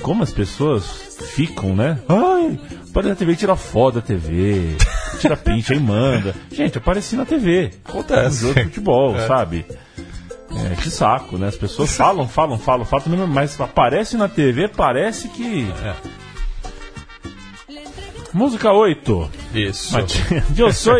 Como 0.00 0.22
as 0.22 0.32
pessoas 0.32 1.18
ficam, 1.34 1.76
né? 1.76 1.98
Ai, 2.08 2.58
para 2.94 3.08
na 3.08 3.14
TV 3.14 3.36
tira 3.36 3.54
foto 3.56 3.96
da 3.96 4.00
TV, 4.00 4.74
tira 5.20 5.36
print 5.36 5.74
aí 5.74 5.78
manda. 5.78 6.34
Gente, 6.50 6.78
apareci 6.78 7.14
na 7.14 7.26
TV. 7.26 7.72
Acontece. 7.84 8.40
Jogo 8.40 8.54
de 8.54 8.64
futebol, 8.64 9.14
sabe? 9.26 9.66
É, 10.50 10.76
que 10.76 10.90
saco, 10.90 11.36
né? 11.36 11.48
As 11.48 11.56
pessoas 11.56 11.94
falam, 11.94 12.26
falam, 12.26 12.58
falam, 12.58 12.86
falam, 12.86 13.26
mas 13.26 13.60
aparece 13.60 14.16
na 14.16 14.28
TV, 14.28 14.68
parece 14.68 15.28
que. 15.28 15.68
É. 15.84 16.23
Música 18.34 18.72
8. 18.72 19.30
Isso. 19.54 19.96
Eu 20.58 20.72
sou 20.72 20.94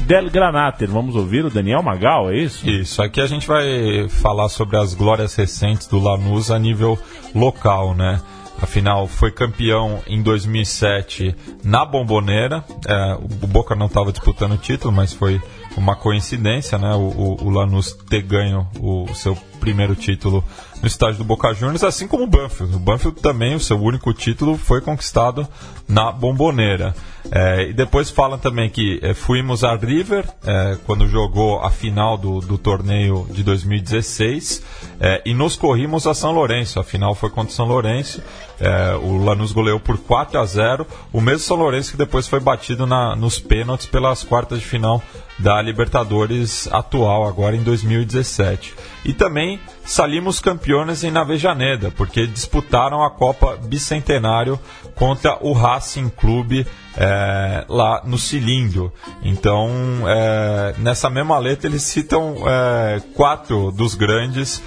Del 0.00 0.28
Granater. 0.28 0.90
Vamos 0.90 1.14
ouvir 1.14 1.44
o 1.44 1.50
Daniel 1.50 1.80
Magal, 1.80 2.28
é 2.28 2.38
isso? 2.38 2.68
Isso, 2.68 3.00
aqui 3.00 3.20
a 3.20 3.26
gente 3.26 3.46
vai 3.46 4.08
falar 4.08 4.48
sobre 4.48 4.76
as 4.76 4.92
glórias 4.92 5.36
recentes 5.36 5.86
do 5.86 6.00
Lanús 6.00 6.50
a 6.50 6.58
nível 6.58 6.98
local, 7.32 7.94
né? 7.94 8.20
Afinal, 8.60 9.06
foi 9.06 9.30
campeão 9.30 10.00
em 10.08 10.22
2007 10.22 11.34
na 11.62 11.84
Bomboneira. 11.84 12.64
É, 12.86 13.14
o 13.14 13.46
Boca 13.46 13.76
não 13.76 13.86
estava 13.86 14.10
disputando 14.10 14.52
o 14.52 14.58
título, 14.58 14.92
mas 14.92 15.12
foi 15.12 15.40
uma 15.76 15.96
coincidência, 15.96 16.78
né? 16.78 16.94
O, 16.94 16.98
o, 16.98 17.44
o 17.44 17.50
Lanús 17.50 17.92
ter 18.08 18.22
ganho 18.22 18.66
o, 18.78 19.06
seu 19.14 19.36
primeiro 19.60 19.94
título 19.94 20.44
no 20.80 20.88
estádio 20.88 21.18
do 21.18 21.24
Boca 21.24 21.54
Juniors, 21.54 21.84
assim 21.84 22.08
como 22.08 22.24
o 22.24 22.26
Banfield. 22.26 22.74
O 22.74 22.80
Banfield 22.80 23.20
também, 23.20 23.54
o 23.54 23.60
seu 23.60 23.80
único 23.80 24.12
título, 24.12 24.56
foi 24.56 24.80
conquistado 24.80 25.46
na 25.86 26.10
Bomboneira. 26.10 26.94
É, 27.30 27.68
e 27.68 27.72
depois 27.72 28.10
falam 28.10 28.36
também 28.36 28.68
que 28.68 28.98
é, 29.00 29.14
fuimos 29.14 29.62
a 29.62 29.76
River 29.76 30.28
é, 30.44 30.76
quando 30.84 31.06
jogou 31.06 31.60
a 31.60 31.70
final 31.70 32.18
do, 32.18 32.40
do 32.40 32.58
torneio 32.58 33.26
de 33.30 33.44
2016 33.44 34.62
é, 34.98 35.22
e 35.24 35.32
nos 35.32 35.56
corrimos 35.56 36.08
a 36.08 36.14
São 36.14 36.32
Lourenço. 36.32 36.80
A 36.80 36.84
final 36.84 37.14
foi 37.14 37.30
contra 37.30 37.52
o 37.52 37.54
São 37.54 37.66
Lourenço. 37.66 38.20
É, 38.58 38.94
o 38.96 39.16
Lanús 39.18 39.52
goleou 39.52 39.78
por 39.78 39.96
4 39.98 40.38
a 40.38 40.44
0 40.44 40.86
O 41.12 41.20
mesmo 41.20 41.40
São 41.40 41.56
Lourenço 41.56 41.92
que 41.92 41.96
depois 41.96 42.26
foi 42.26 42.40
batido 42.40 42.86
na, 42.86 43.14
nos 43.14 43.38
pênaltis 43.38 43.86
pelas 43.86 44.24
quartas 44.24 44.58
de 44.58 44.64
final 44.64 45.00
da 45.38 45.60
Libertadores 45.60 46.68
atual, 46.72 47.26
agora 47.26 47.56
em 47.56 47.62
2017. 47.62 48.74
E 49.04 49.12
também 49.12 49.60
salimos 49.84 50.38
campeões 50.40 51.02
em 51.02 51.10
Navejaneda, 51.10 51.90
porque 51.90 52.26
disputaram 52.26 53.02
a 53.02 53.10
Copa 53.10 53.56
Bicentenário 53.56 54.58
contra 54.94 55.38
o 55.40 55.52
Racing 55.52 56.08
Clube 56.08 56.66
é, 56.96 57.64
lá 57.68 58.02
no 58.04 58.18
Cilindro. 58.18 58.92
Então, 59.22 59.70
é, 60.06 60.74
nessa 60.78 61.10
mesma 61.10 61.38
letra, 61.38 61.68
eles 61.68 61.82
citam 61.82 62.36
é, 62.46 63.00
quatro 63.14 63.72
dos 63.72 63.94
grandes 63.94 64.62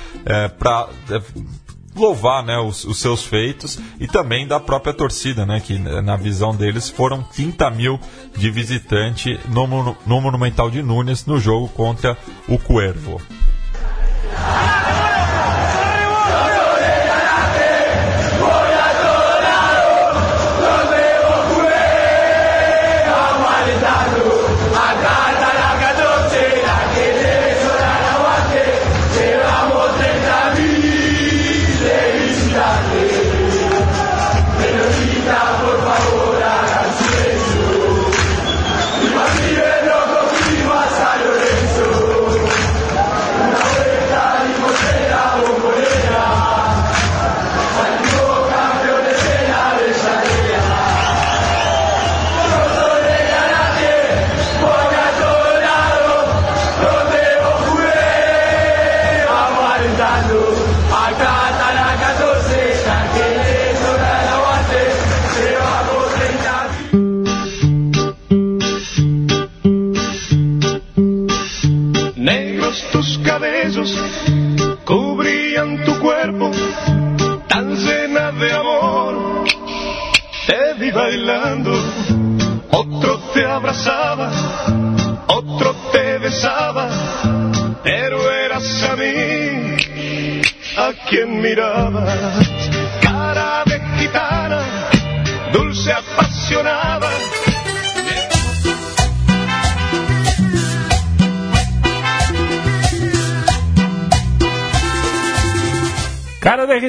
para 0.57 0.89
louvar 1.95 2.43
né, 2.43 2.57
os, 2.57 2.83
os, 2.83 2.97
seus 2.99 3.23
feitos 3.23 3.79
e 3.99 4.07
também 4.07 4.47
da 4.47 4.59
própria 4.59 4.93
torcida, 4.93 5.45
né, 5.45 5.59
que 5.59 5.77
na 5.79 6.15
visão 6.15 6.55
deles 6.55 6.89
foram 6.89 7.23
30 7.23 7.69
mil 7.71 7.99
de 8.35 8.51
visitante 8.51 9.39
no, 9.47 9.95
no 10.05 10.21
Monumental 10.21 10.69
de 10.69 10.81
Nunes 10.81 11.25
no 11.25 11.39
jogo 11.39 11.69
contra 11.69 12.17
o 12.47 12.57
Cuervo. 12.57 13.21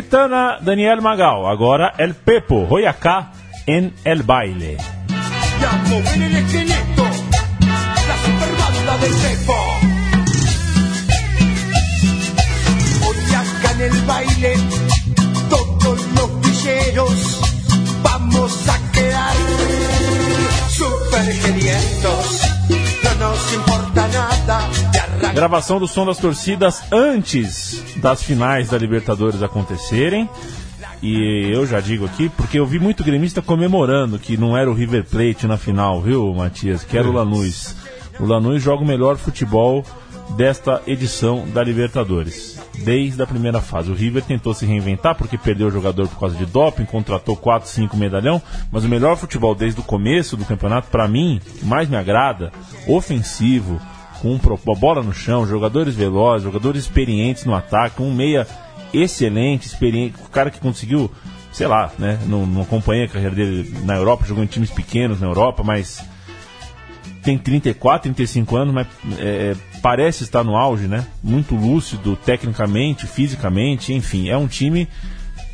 Gitana, 0.06 0.58
Daniel 0.60 1.02
Magal. 1.02 1.46
Agora 1.46 1.94
El 1.98 2.14
Pepo, 2.14 2.64
Royacá 2.70 3.32
en 3.66 3.92
El 4.04 4.22
Baile. 4.22 4.76
Mover 5.88 6.22
el 6.22 6.36
esqueleto, 6.36 7.04
la 8.86 8.96
del 8.98 9.12
Pepo. 9.12 9.56
Hoy 13.04 13.16
en 13.72 13.80
el 13.80 14.02
baile, 14.02 14.54
todos 15.50 16.00
los 16.14 16.40
villeros 16.40 17.40
vamos 18.04 18.68
a 18.68 18.92
quedar 18.92 19.34
super 20.70 21.32
genientos. 21.32 22.42
No 23.02 23.28
nos 23.28 23.54
importa 23.54 24.08
nada. 24.08 24.85
Gravação 25.34 25.78
do 25.78 25.88
som 25.88 26.04
das 26.06 26.18
torcidas 26.18 26.82
antes 26.92 27.82
das 27.96 28.22
finais 28.22 28.68
da 28.68 28.78
Libertadores 28.78 29.42
acontecerem. 29.42 30.28
E 31.02 31.50
eu 31.52 31.66
já 31.66 31.80
digo 31.80 32.04
aqui, 32.04 32.28
porque 32.28 32.58
eu 32.58 32.66
vi 32.66 32.78
muito 32.78 33.04
gremista 33.04 33.42
comemorando 33.42 34.18
que 34.18 34.36
não 34.36 34.56
era 34.56 34.70
o 34.70 34.74
River 34.74 35.04
Plate 35.04 35.46
na 35.46 35.56
final, 35.56 36.00
viu, 36.00 36.34
Matias? 36.34 36.84
Que 36.84 36.96
era 36.96 37.08
o 37.08 37.12
Lanús. 37.12 37.74
O 38.18 38.24
Lanús 38.24 38.62
joga 38.62 38.82
o 38.82 38.86
melhor 38.86 39.16
futebol 39.16 39.84
desta 40.36 40.82
edição 40.86 41.46
da 41.48 41.62
Libertadores. 41.62 42.58
Desde 42.82 43.22
a 43.22 43.26
primeira 43.26 43.60
fase. 43.60 43.90
O 43.90 43.94
River 43.94 44.22
tentou 44.22 44.52
se 44.54 44.66
reinventar 44.66 45.14
porque 45.14 45.38
perdeu 45.38 45.68
o 45.68 45.70
jogador 45.70 46.08
por 46.08 46.18
causa 46.18 46.36
de 46.36 46.46
doping, 46.46 46.84
contratou 46.84 47.36
4, 47.36 47.68
5 47.68 47.96
medalhão, 47.96 48.40
mas 48.70 48.84
o 48.84 48.88
melhor 48.88 49.16
futebol 49.16 49.54
desde 49.54 49.80
o 49.80 49.84
começo 49.84 50.36
do 50.36 50.44
campeonato, 50.44 50.88
para 50.88 51.08
mim, 51.08 51.40
mais 51.62 51.88
me 51.88 51.96
agrada, 51.96 52.52
ofensivo, 52.86 53.80
com 54.26 54.72
um 54.72 54.74
bola 54.74 55.02
no 55.02 55.12
chão, 55.12 55.46
jogadores 55.46 55.94
velozes, 55.94 56.42
jogadores 56.42 56.82
experientes 56.82 57.44
no 57.44 57.54
ataque, 57.54 58.02
um 58.02 58.12
meia 58.12 58.46
excelente, 58.92 59.66
experiente, 59.66 60.16
o 60.24 60.30
cara 60.30 60.50
que 60.50 60.58
conseguiu, 60.58 61.10
sei 61.52 61.66
lá, 61.66 61.92
né, 61.98 62.18
não, 62.26 62.46
não 62.46 62.62
acompanhei 62.62 63.04
a 63.04 63.08
carreira 63.08 63.34
dele 63.34 63.72
na 63.84 63.94
Europa, 63.94 64.24
jogou 64.26 64.42
em 64.42 64.46
times 64.46 64.70
pequenos 64.70 65.20
na 65.20 65.26
Europa, 65.26 65.62
mas 65.62 66.02
tem 67.22 67.38
34, 67.38 68.02
35 68.02 68.56
anos, 68.56 68.74
mas 68.74 68.86
é, 69.18 69.54
parece 69.82 70.22
estar 70.22 70.44
no 70.44 70.56
auge, 70.56 70.86
né? 70.86 71.04
Muito 71.22 71.56
lúcido, 71.56 72.16
tecnicamente, 72.16 73.06
fisicamente, 73.06 73.92
enfim, 73.92 74.28
é 74.28 74.36
um 74.36 74.46
time 74.46 74.88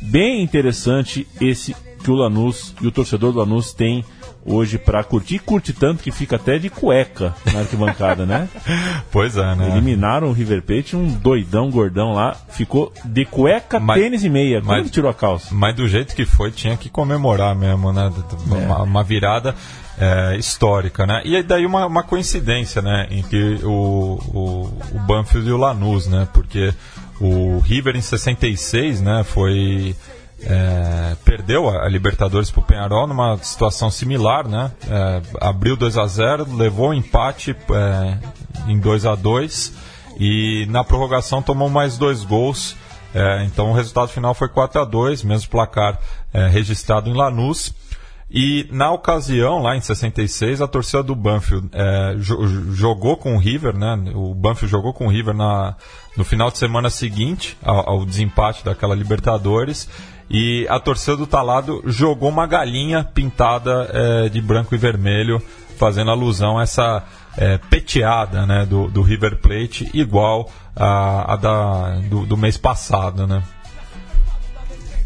bem 0.01 0.43
interessante 0.43 1.27
esse 1.41 1.75
que 2.03 2.11
o 2.11 2.15
Lanús 2.15 2.75
e 2.81 2.85
o 2.85 2.91
torcedor 2.91 3.31
do 3.31 3.39
Lanús 3.39 3.73
tem 3.73 4.05
hoje 4.45 4.77
para 4.77 5.03
curtir. 5.03 5.39
Curte 5.39 5.73
tanto 5.73 6.03
que 6.03 6.11
fica 6.11 6.35
até 6.35 6.57
de 6.57 6.69
cueca 6.69 7.33
na 7.51 7.59
arquibancada, 7.59 8.25
né? 8.25 8.47
Pois 9.11 9.37
é, 9.37 9.55
né? 9.55 9.69
Eliminaram 9.71 10.29
o 10.29 10.33
River 10.33 10.61
Plate, 10.63 10.95
um 10.95 11.07
doidão 11.07 11.69
gordão 11.69 12.13
lá, 12.13 12.35
ficou 12.49 12.91
de 13.05 13.25
cueca, 13.25 13.79
Mas- 13.79 14.01
tênis 14.01 14.23
e 14.23 14.29
meia. 14.29 14.61
Quando 14.61 14.81
mas- 14.83 14.91
tirou 14.91 15.09
a 15.09 15.13
calça? 15.13 15.53
Mas 15.53 15.75
do 15.75 15.87
jeito 15.87 16.15
que 16.15 16.25
foi, 16.25 16.49
tinha 16.51 16.75
que 16.75 16.89
comemorar 16.89 17.55
mesmo, 17.55 17.91
né? 17.93 18.11
Uma, 18.47 18.81
uma 18.83 19.03
virada 19.03 19.53
é, 19.99 20.35
histórica, 20.37 21.05
né? 21.05 21.21
E 21.23 21.41
daí 21.43 21.65
uma, 21.65 21.85
uma 21.85 22.03
coincidência, 22.03 22.81
né? 22.81 23.07
Entre 23.11 23.59
o, 23.63 24.19
o, 24.33 24.77
o 24.95 24.99
Banfield 24.99 25.47
e 25.47 25.51
o 25.51 25.57
Lanús, 25.57 26.07
né? 26.07 26.27
Porque 26.33 26.73
o 27.21 27.59
River 27.59 27.95
em 27.95 28.01
66, 28.01 29.01
né? 29.01 29.23
Foi... 29.23 29.95
é, 30.45 31.15
perdeu 31.23 31.69
a, 31.69 31.87
Libertadores 31.87 32.51
para 32.51 32.59
o 32.59 32.63
Penharol 32.63 33.07
numa 33.07 33.37
situação 33.37 33.89
similar, 33.89 34.47
né? 34.47 34.71
É, 34.89 35.21
abriu 35.41 35.75
2 35.75 35.97
a 35.97 36.05
0 36.05 36.55
levou 36.55 36.89
o 36.89 36.93
empate 36.93 37.55
é, 37.71 38.17
em 38.67 38.79
2 38.79 39.05
a 39.05 39.15
2 39.15 39.73
e 40.19 40.65
na 40.69 40.83
prorrogação 40.83 41.41
tomou 41.41 41.69
mais 41.69 41.97
dois 41.97 42.23
gols. 42.23 42.75
É, 43.15 43.43
então 43.45 43.71
o 43.71 43.73
resultado 43.73 44.07
final 44.07 44.33
foi 44.33 44.49
4 44.49 44.81
a 44.81 44.85
2 44.85 45.23
mesmo 45.23 45.49
placar 45.49 45.99
é, 46.33 46.47
registrado 46.47 47.09
em 47.09 47.13
Lanús. 47.13 47.73
E 48.35 48.67
na 48.71 48.91
ocasião, 48.91 49.61
lá 49.61 49.77
em 49.77 49.81
66, 49.81 50.59
a 50.59 50.67
torcida 50.67 51.03
do 51.03 51.13
Banfield 51.15 51.69
é, 51.71 52.15
jo- 52.17 52.73
jogou 52.73 53.15
com 53.15 53.35
o 53.35 53.37
River, 53.37 53.77
né? 53.77 53.95
O 54.15 54.33
Banfield 54.33 54.71
jogou 54.71 54.91
com 54.91 55.05
o 55.05 55.09
River 55.11 55.35
na, 55.35 55.75
no 56.17 56.23
final 56.23 56.49
de 56.49 56.57
semana 56.57 56.89
seguinte 56.89 57.55
ao, 57.61 57.87
ao 57.87 58.05
desempate 58.05 58.65
daquela 58.65 58.95
Libertadores. 58.95 59.87
E 60.29 60.65
a 60.69 60.79
torcida 60.79 61.15
do 61.17 61.27
Talado 61.27 61.83
jogou 61.85 62.29
uma 62.29 62.47
galinha 62.47 63.03
pintada 63.03 63.89
é, 63.93 64.29
de 64.29 64.41
branco 64.41 64.73
e 64.73 64.77
vermelho, 64.77 65.41
fazendo 65.77 66.11
alusão 66.11 66.57
a 66.57 66.63
essa 66.63 67.03
é, 67.37 67.57
peteada 67.57 68.45
né, 68.45 68.65
do, 68.65 68.87
do 68.87 69.01
River 69.01 69.37
Plate, 69.37 69.89
igual 69.93 70.49
a, 70.75 71.33
a 71.33 71.35
da, 71.35 71.89
do, 72.09 72.25
do 72.25 72.37
mês 72.37 72.57
passado, 72.57 73.27
né? 73.27 73.43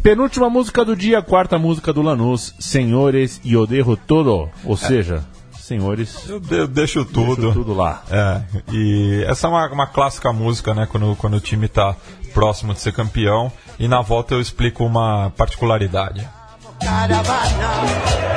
Penúltima 0.02 0.48
música 0.48 0.84
do 0.84 0.94
dia, 0.96 1.20
quarta 1.20 1.58
música 1.58 1.92
do 1.92 2.00
Lanús, 2.00 2.54
Senhores 2.58 3.40
e 3.44 3.56
Odejo 3.56 3.96
Todo. 3.96 4.48
Ou 4.64 4.76
seja, 4.76 5.24
senhores, 5.58 6.28
Eu, 6.28 6.38
de- 6.40 6.54
eu 6.54 6.68
deixo 6.68 7.04
tudo. 7.04 7.36
deixo 7.42 7.52
tudo 7.52 7.74
lá. 7.74 8.02
É, 8.10 8.40
e 8.72 9.24
essa 9.26 9.48
é 9.48 9.50
uma, 9.50 9.66
uma 9.70 9.86
clássica 9.86 10.32
música, 10.32 10.72
né? 10.72 10.86
Quando, 10.90 11.14
quando 11.16 11.34
o 11.36 11.40
time 11.40 11.66
está 11.66 11.94
próximo 12.32 12.72
de 12.72 12.80
ser 12.80 12.92
campeão. 12.92 13.50
E 13.78 13.86
na 13.86 14.00
volta 14.00 14.34
eu 14.34 14.40
explico 14.40 14.84
uma 14.84 15.30
particularidade. 15.36 16.28
caravana. 16.80 18.27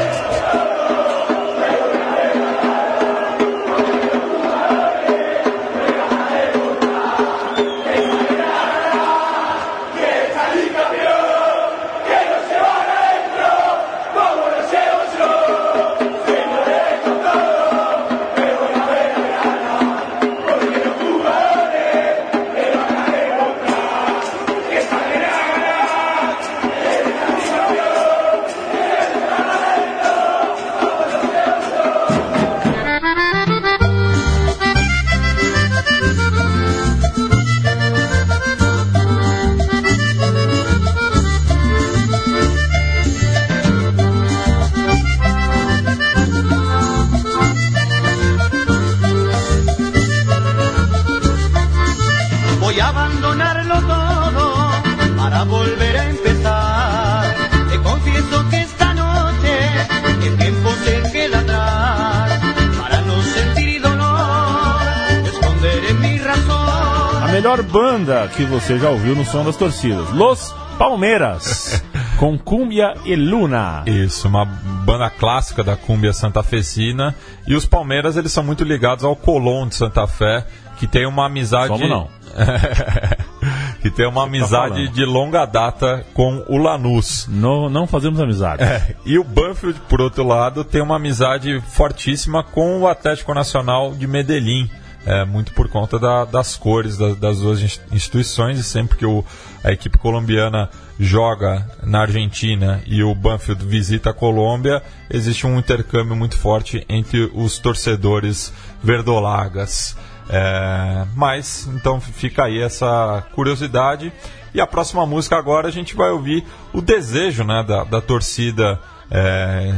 Banda 67.72 68.28
que 68.36 68.44
você 68.44 68.78
já 68.78 68.90
ouviu 68.90 69.16
no 69.16 69.24
som 69.24 69.46
das 69.46 69.56
torcidas, 69.56 70.10
Los 70.12 70.54
Palmeiras, 70.78 71.82
com 72.20 72.38
Cumbia 72.38 72.96
e 73.06 73.16
Luna. 73.16 73.84
Isso, 73.86 74.28
uma 74.28 74.44
banda 74.46 75.10
clássica 75.10 75.64
da 75.64 75.78
cumbia 75.78 76.12
santafesina. 76.12 77.16
E 77.48 77.56
os 77.56 77.66
Palmeiras, 77.66 78.18
eles 78.18 78.32
são 78.32 78.44
muito 78.44 78.64
ligados 78.64 79.06
ao 79.06 79.16
Colón 79.16 79.68
de 79.68 79.76
Santa 79.76 80.06
Fé, 80.06 80.46
que 80.78 80.86
tem 80.86 81.06
uma 81.06 81.28
amizade... 81.28 81.68
Somos 81.68 81.90
não. 81.90 82.10
que 83.82 83.90
tem 83.90 84.08
uma 84.08 84.24
amizade 84.24 84.76
falando. 84.76 84.94
de 84.94 85.06
longa 85.06 85.46
data 85.46 86.06
com 86.14 86.44
o 86.48 86.58
Lanús. 86.58 87.28
No- 87.30 87.70
não 87.70 87.88
fazemos 87.88 88.20
amizade. 88.20 88.64
É, 88.64 88.96
e 89.06 89.18
o 89.18 89.24
Banfield, 89.24 89.80
por 89.90 90.02
outro 90.02 90.26
lado, 90.26 90.64
tem 90.64 90.82
uma 90.82 90.98
amizade 90.98 91.62
fortíssima 91.62 92.44
com 92.44 92.82
o 92.82 92.88
Atlético 92.88 93.34
Nacional 93.34 93.94
de 93.94 94.08
Medellín. 94.08 94.70
É, 95.04 95.26
muito 95.26 95.52
por 95.54 95.68
conta 95.68 95.98
da- 95.98 96.26
das 96.26 96.56
cores 96.56 96.96
da- 96.96 97.16
das 97.16 97.40
duas 97.40 97.60
ins- 97.60 97.82
instituições 97.92 98.60
e 98.60 98.64
sempre 98.64 98.98
que 99.00 99.06
o- 99.06 99.26
a 99.64 99.72
equipe 99.72 99.98
colombiana 99.98 100.70
joga 101.00 101.68
na 101.84 102.02
Argentina 102.02 102.84
e 102.86 103.02
o 103.04 103.16
Banfield 103.16 103.66
visita 103.66 104.12
a 104.12 104.14
Colômbia, 104.14 104.84
existe 105.10 105.48
um 105.48 105.58
intercâmbio 105.58 106.16
muito 106.16 106.38
forte 106.38 106.86
entre 106.88 107.32
os 107.34 107.58
torcedores 107.58 108.54
verdolagas. 108.84 109.98
É, 110.30 111.06
mas 111.16 111.68
então 111.74 112.00
fica 112.00 112.44
aí 112.46 112.62
essa 112.62 113.24
curiosidade. 113.34 114.14
E 114.54 114.62
a 114.62 114.68
próxima 114.68 115.06
música 115.06 115.36
agora 115.36 115.68
a 115.68 115.72
gente 115.72 115.96
vai 115.96 116.12
ouvir 116.12 116.46
o 116.72 116.80
desejo 116.82 117.44
né, 117.44 117.66
da, 117.68 117.84
da 117.84 118.02
torcida 118.02 118.80
é, 119.10 119.74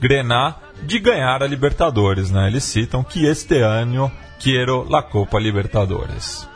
Grená 0.00 0.54
de 0.82 0.98
ganhar 1.00 1.42
a 1.42 1.46
Libertadores. 1.46 2.30
Né? 2.30 2.46
Eles 2.46 2.62
citam 2.64 3.02
que 3.02 3.26
este 3.26 3.58
ano 3.58 4.10
quero 4.42 4.86
la 4.88 5.08
Copa 5.08 5.40
Libertadores. 5.40 6.48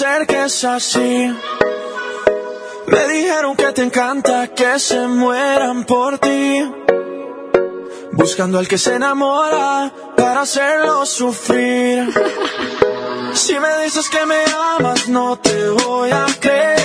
Así. 0.00 1.36
Me 2.86 3.08
dijeron 3.08 3.54
que 3.56 3.72
te 3.72 3.82
encanta 3.82 4.48
que 4.48 4.78
se 4.78 5.06
mueran 5.06 5.84
por 5.84 6.18
ti. 6.18 6.64
Buscando 8.12 8.58
al 8.58 8.66
que 8.66 8.78
se 8.78 8.94
enamora 8.94 9.92
para 10.16 10.42
hacerlo 10.42 11.04
sufrir. 11.04 12.10
Si 13.34 13.58
me 13.58 13.84
dices 13.84 14.08
que 14.08 14.24
me 14.24 14.42
amas, 14.78 15.08
no 15.08 15.36
te 15.38 15.68
voy 15.68 16.10
a 16.10 16.26
creer. 16.40 16.81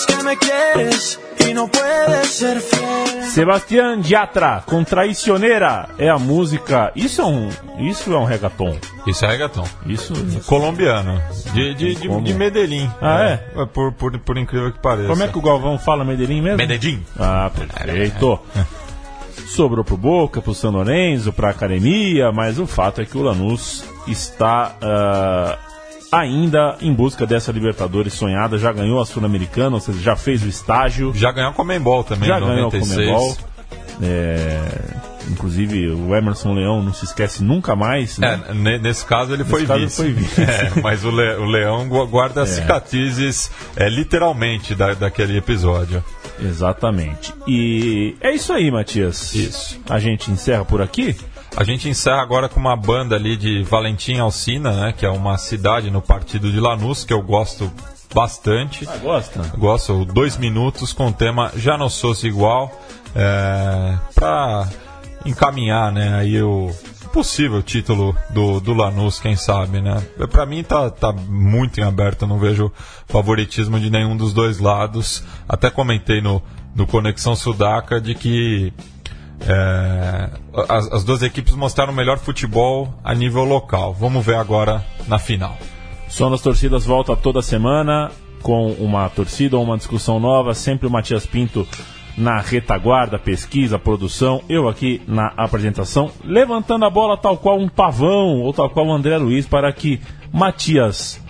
Dices 0.00 0.16
que 0.16 0.24
me 0.24 0.36
quieres 0.36 1.20
y 1.46 1.52
no 1.52 1.68
puedes 1.68 2.28
ser 2.28 2.60
fiel. 2.60 3.22
Sebastián 3.22 4.02
Yatra 4.02 4.62
com 4.66 4.82
Traicioneira 4.82 5.88
é 5.98 6.08
a 6.08 6.18
música. 6.18 6.90
Isso 6.94 7.20
é 7.20 7.24
um, 7.26 7.48
isso 7.78 8.12
é 8.12 8.18
um 8.18 8.24
reggaeton. 8.24 8.78
Isso 9.06 9.24
é 9.24 9.28
reggaeton. 9.28 9.64
Isso. 9.86 10.14
Colombiano. 10.46 11.20
De, 11.52 11.74
de, 11.74 11.94
de, 11.96 12.08
Como? 12.08 12.22
de 12.22 12.34
Medellín. 12.34 12.90
Ah, 13.00 13.22
é? 13.22 13.36
Por, 13.66 13.92
por, 13.92 14.18
por 14.18 14.38
incrível 14.38 14.72
que 14.72 14.78
pareça. 14.78 15.08
Como 15.08 15.22
é 15.22 15.28
que 15.28 15.38
o 15.38 15.42
Galvão 15.42 15.78
fala 15.78 16.04
Medellín 16.04 16.40
mesmo? 16.40 16.58
Medellín. 16.58 17.04
Ah, 17.18 17.50
perfeito. 17.54 18.40
Sobrou 19.48 19.84
pro 19.84 19.96
Boca, 19.96 20.40
pro 20.40 20.54
São 20.54 20.70
Lourenço, 20.70 21.32
pra 21.32 21.50
academia, 21.50 22.30
mas 22.32 22.58
o 22.58 22.66
fato 22.66 23.00
é 23.00 23.04
que 23.04 23.18
o 23.18 23.22
Lanús 23.22 23.84
está 24.06 24.76
ah, 24.80 25.58
ainda 26.12 26.76
em 26.80 26.92
busca 26.92 27.26
dessa 27.26 27.52
Libertadores 27.52 28.12
sonhada, 28.14 28.58
já 28.58 28.72
ganhou 28.72 29.00
a 29.00 29.06
Sul-Americana, 29.06 29.76
ou 29.76 29.80
seja, 29.80 30.00
já 30.00 30.16
fez 30.16 30.42
o 30.42 30.48
estágio, 30.48 31.12
Já 31.14 31.30
ganhou 31.32 31.50
a 31.50 31.54
Comembol 31.54 32.02
também, 32.04 32.28
já 32.28 32.38
ganhou 32.40 32.68
o 32.68 32.72
96. 32.72 32.96
Comebol. 33.08 33.36
É, 34.02 34.58
inclusive 35.30 35.88
o 35.90 36.14
Emerson 36.16 36.54
Leão 36.54 36.82
não 36.82 36.92
se 36.92 37.04
esquece 37.04 37.42
nunca 37.44 37.76
mais. 37.76 38.18
Né? 38.18 38.40
É, 38.48 38.54
ne- 38.54 38.78
nesse 38.78 39.04
caso 39.04 39.32
ele 39.34 39.44
foi 39.44 39.66
caso 39.66 39.80
vice. 39.80 40.02
ele 40.02 40.14
foi 40.14 40.22
vice. 40.22 40.40
É, 40.78 40.80
mas 40.80 41.04
o, 41.04 41.10
Le- 41.10 41.36
o 41.36 41.44
Leão 41.44 41.86
gu- 41.88 42.06
guarda 42.06 42.42
as 42.42 42.50
É. 42.50 42.62
cicatrizes 42.62 43.50
é, 43.76 43.88
literalmente 43.88 44.74
da, 44.74 44.94
daquele 44.94 45.36
episódio. 45.36 46.02
Exatamente. 46.42 47.34
E 47.46 48.16
é 48.22 48.32
isso 48.34 48.52
aí, 48.52 48.70
Matias. 48.70 49.34
Isso. 49.34 49.78
A 49.88 49.98
gente 49.98 50.30
encerra 50.30 50.64
por 50.64 50.80
aqui. 50.80 51.14
A 51.56 51.64
gente 51.64 51.88
encerra 51.88 52.22
agora 52.22 52.48
com 52.48 52.60
uma 52.60 52.76
banda 52.76 53.16
ali 53.16 53.36
de 53.36 53.62
Valentim 53.62 54.18
Alcina, 54.18 54.72
né, 54.72 54.94
que 54.96 55.04
é 55.04 55.10
uma 55.10 55.36
cidade 55.36 55.90
no 55.90 56.00
partido 56.00 56.50
de 56.50 56.60
Lanús 56.60 57.04
que 57.04 57.12
eu 57.12 57.22
gosto 57.22 57.70
bastante. 58.14 58.88
Ah, 58.88 58.96
gosta? 58.96 59.42
Gosto 59.56 60.04
dois 60.04 60.36
minutos 60.36 60.92
com 60.92 61.08
o 61.08 61.12
tema 61.12 61.52
Já 61.56 61.76
Não 61.76 61.88
Sou 61.88 62.14
Igual 62.22 62.70
é, 63.14 63.98
para 64.14 64.68
encaminhar 65.24 65.92
né, 65.92 66.14
aí 66.14 66.40
o 66.40 66.70
possível 67.12 67.62
título 67.62 68.16
do, 68.30 68.60
do 68.60 68.72
Lanús, 68.72 69.18
quem 69.18 69.34
sabe, 69.34 69.80
né? 69.80 70.00
Para 70.30 70.46
mim 70.46 70.62
tá, 70.62 70.88
tá 70.90 71.12
muito 71.12 71.80
em 71.80 71.82
aberto, 71.82 72.26
não 72.26 72.38
vejo 72.38 72.72
favoritismo 73.08 73.80
de 73.80 73.90
nenhum 73.90 74.16
dos 74.16 74.32
dois 74.32 74.60
lados. 74.60 75.24
Até 75.48 75.70
comentei 75.70 76.20
no, 76.20 76.40
no 76.74 76.86
Conexão 76.86 77.34
Sudaca 77.34 78.00
de 78.00 78.14
que 78.14 78.72
é, 79.46 80.30
as, 80.68 80.92
as 80.92 81.04
duas 81.04 81.22
equipes 81.22 81.54
mostraram 81.54 81.92
o 81.92 81.96
melhor 81.96 82.18
futebol 82.18 82.92
a 83.02 83.14
nível 83.14 83.44
local. 83.44 83.94
Vamos 83.94 84.24
ver 84.24 84.36
agora 84.36 84.84
na 85.06 85.18
final. 85.18 85.56
Som 86.08 86.30
das 86.30 86.42
Torcidas 86.42 86.84
volta 86.84 87.16
toda 87.16 87.40
semana 87.40 88.10
com 88.42 88.72
uma 88.72 89.08
torcida 89.08 89.56
ou 89.56 89.62
uma 89.62 89.76
discussão 89.76 90.18
nova. 90.18 90.54
Sempre 90.54 90.86
o 90.86 90.90
Matias 90.90 91.26
Pinto 91.26 91.66
na 92.16 92.40
retaguarda, 92.40 93.18
pesquisa, 93.18 93.78
produção. 93.78 94.42
Eu 94.48 94.68
aqui 94.68 95.00
na 95.06 95.28
apresentação, 95.36 96.10
levantando 96.24 96.84
a 96.84 96.90
bola 96.90 97.16
tal 97.16 97.36
qual 97.36 97.58
um 97.58 97.68
pavão 97.68 98.40
ou 98.40 98.52
tal 98.52 98.68
qual 98.70 98.86
o 98.86 98.92
André 98.92 99.16
Luiz 99.16 99.46
para 99.46 99.72
que 99.72 100.00
Matias, 100.32 101.20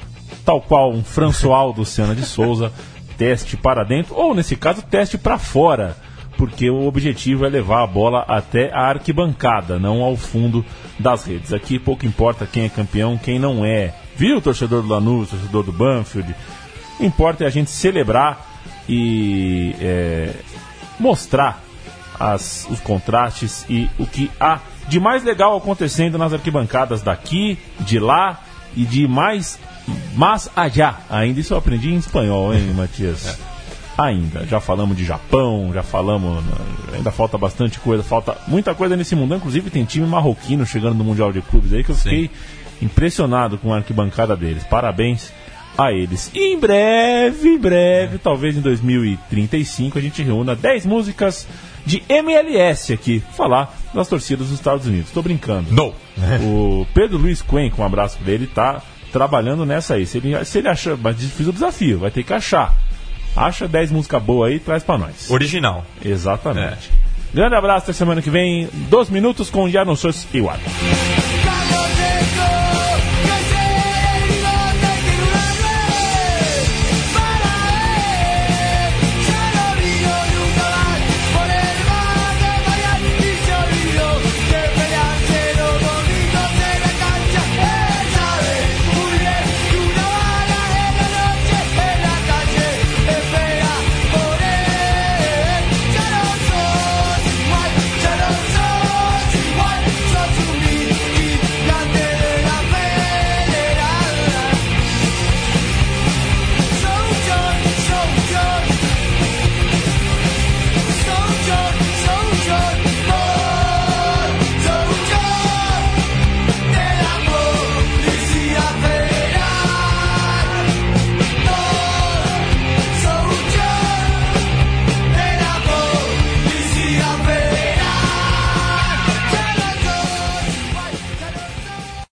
tal 0.44 0.60
qual 0.60 0.90
um 0.90 1.04
François 1.04 1.74
do 1.74 1.84
Senna 1.84 2.14
de 2.14 2.24
Souza, 2.24 2.72
teste 3.16 3.56
para 3.56 3.84
dentro 3.84 4.16
ou, 4.16 4.34
nesse 4.34 4.56
caso, 4.56 4.82
teste 4.82 5.18
para 5.18 5.38
fora. 5.38 5.96
Porque 6.40 6.70
o 6.70 6.86
objetivo 6.86 7.44
é 7.44 7.50
levar 7.50 7.82
a 7.82 7.86
bola 7.86 8.24
até 8.26 8.72
a 8.72 8.88
arquibancada, 8.88 9.78
não 9.78 10.02
ao 10.02 10.16
fundo 10.16 10.64
das 10.98 11.24
redes. 11.24 11.52
Aqui 11.52 11.78
pouco 11.78 12.06
importa 12.06 12.46
quem 12.50 12.64
é 12.64 12.68
campeão, 12.70 13.18
quem 13.18 13.38
não 13.38 13.62
é. 13.62 13.92
Viu, 14.16 14.40
torcedor 14.40 14.80
do 14.82 14.88
Lanús, 14.88 15.28
torcedor 15.28 15.64
do 15.64 15.70
Banfield? 15.72 16.34
Importa 16.98 17.44
é 17.44 17.46
a 17.46 17.50
gente 17.50 17.70
celebrar 17.70 18.46
e 18.88 19.74
é, 19.80 20.32
mostrar 20.98 21.62
as- 22.18 22.66
os 22.70 22.80
contrastes 22.80 23.66
e 23.68 23.90
o 23.98 24.06
que 24.06 24.30
há 24.40 24.60
de 24.88 24.98
mais 24.98 25.22
legal 25.22 25.56
acontecendo 25.56 26.16
nas 26.16 26.32
arquibancadas 26.32 27.02
daqui, 27.02 27.58
de 27.80 27.98
lá 27.98 28.40
e 28.74 28.84
de 28.86 29.06
mais 29.06 29.58
mais 30.14 30.48
allá. 30.56 31.00
Ainda 31.10 31.40
isso 31.40 31.52
eu 31.52 31.58
aprendi 31.58 31.92
em 31.92 31.96
espanhol, 31.98 32.54
hein, 32.54 32.72
Matias? 32.74 33.38
Ainda. 34.00 34.46
Já 34.46 34.60
falamos 34.60 34.96
de 34.96 35.04
Japão, 35.04 35.70
já 35.74 35.82
falamos. 35.82 36.42
Ainda 36.94 37.10
falta 37.10 37.36
bastante 37.36 37.78
coisa, 37.78 38.02
falta 38.02 38.34
muita 38.48 38.74
coisa 38.74 38.96
nesse 38.96 39.14
mundo. 39.14 39.34
Inclusive 39.34 39.68
tem 39.68 39.84
time 39.84 40.06
marroquino 40.06 40.64
chegando 40.64 40.94
no 40.94 41.04
Mundial 41.04 41.30
de 41.30 41.42
Clubes 41.42 41.72
aí 41.74 41.84
que 41.84 41.90
eu 41.90 41.94
fiquei 41.94 42.30
impressionado 42.80 43.58
com 43.58 43.74
a 43.74 43.76
arquibancada 43.76 44.34
deles. 44.34 44.64
Parabéns 44.64 45.30
a 45.76 45.92
eles. 45.92 46.30
E 46.34 46.54
em 46.54 46.58
breve, 46.58 47.50
em 47.50 47.58
breve, 47.58 48.16
talvez 48.16 48.56
em 48.56 48.62
2035, 48.62 49.98
a 49.98 50.00
gente 50.00 50.22
reúna 50.22 50.56
10 50.56 50.86
músicas 50.86 51.46
de 51.84 52.02
MLS 52.08 52.94
aqui, 52.94 53.22
falar 53.36 53.78
das 53.92 54.08
torcidas 54.08 54.48
dos 54.48 54.58
Estados 54.58 54.86
Unidos. 54.86 55.10
Tô 55.10 55.20
brincando. 55.20 55.72
No. 55.72 55.92
O 56.42 56.86
Pedro 56.94 57.18
Luiz 57.18 57.42
Quen, 57.42 57.70
com 57.70 57.82
um 57.82 57.84
abraço 57.84 58.18
pra 58.18 58.32
ele, 58.32 58.46
tá 58.46 58.82
trabalhando 59.12 59.66
nessa 59.66 59.94
aí. 59.94 60.06
Se 60.06 60.18
ele, 60.18 60.44
se 60.44 60.58
ele 60.58 60.68
achar, 60.68 60.96
mas 60.96 61.16
fiz 61.16 61.46
o 61.46 61.52
desafio, 61.52 61.98
vai 61.98 62.10
ter 62.10 62.22
que 62.22 62.32
achar. 62.32 62.76
Acha 63.36 63.68
10 63.68 63.92
músicas 63.92 64.22
boas 64.22 64.50
aí 64.50 64.56
e 64.56 64.60
traz 64.60 64.82
pra 64.82 64.98
nós. 64.98 65.30
Original. 65.30 65.84
Exatamente. 66.04 66.90
Grande 67.32 67.54
abraço 67.54 67.84
até 67.84 67.92
semana 67.92 68.20
que 68.20 68.30
vem. 68.30 68.68
Dois 68.88 69.08
minutos 69.08 69.50
com 69.50 69.68
Já 69.68 69.84
Não 69.84 69.94
Sou 69.94 70.10
Igual. 70.34 70.56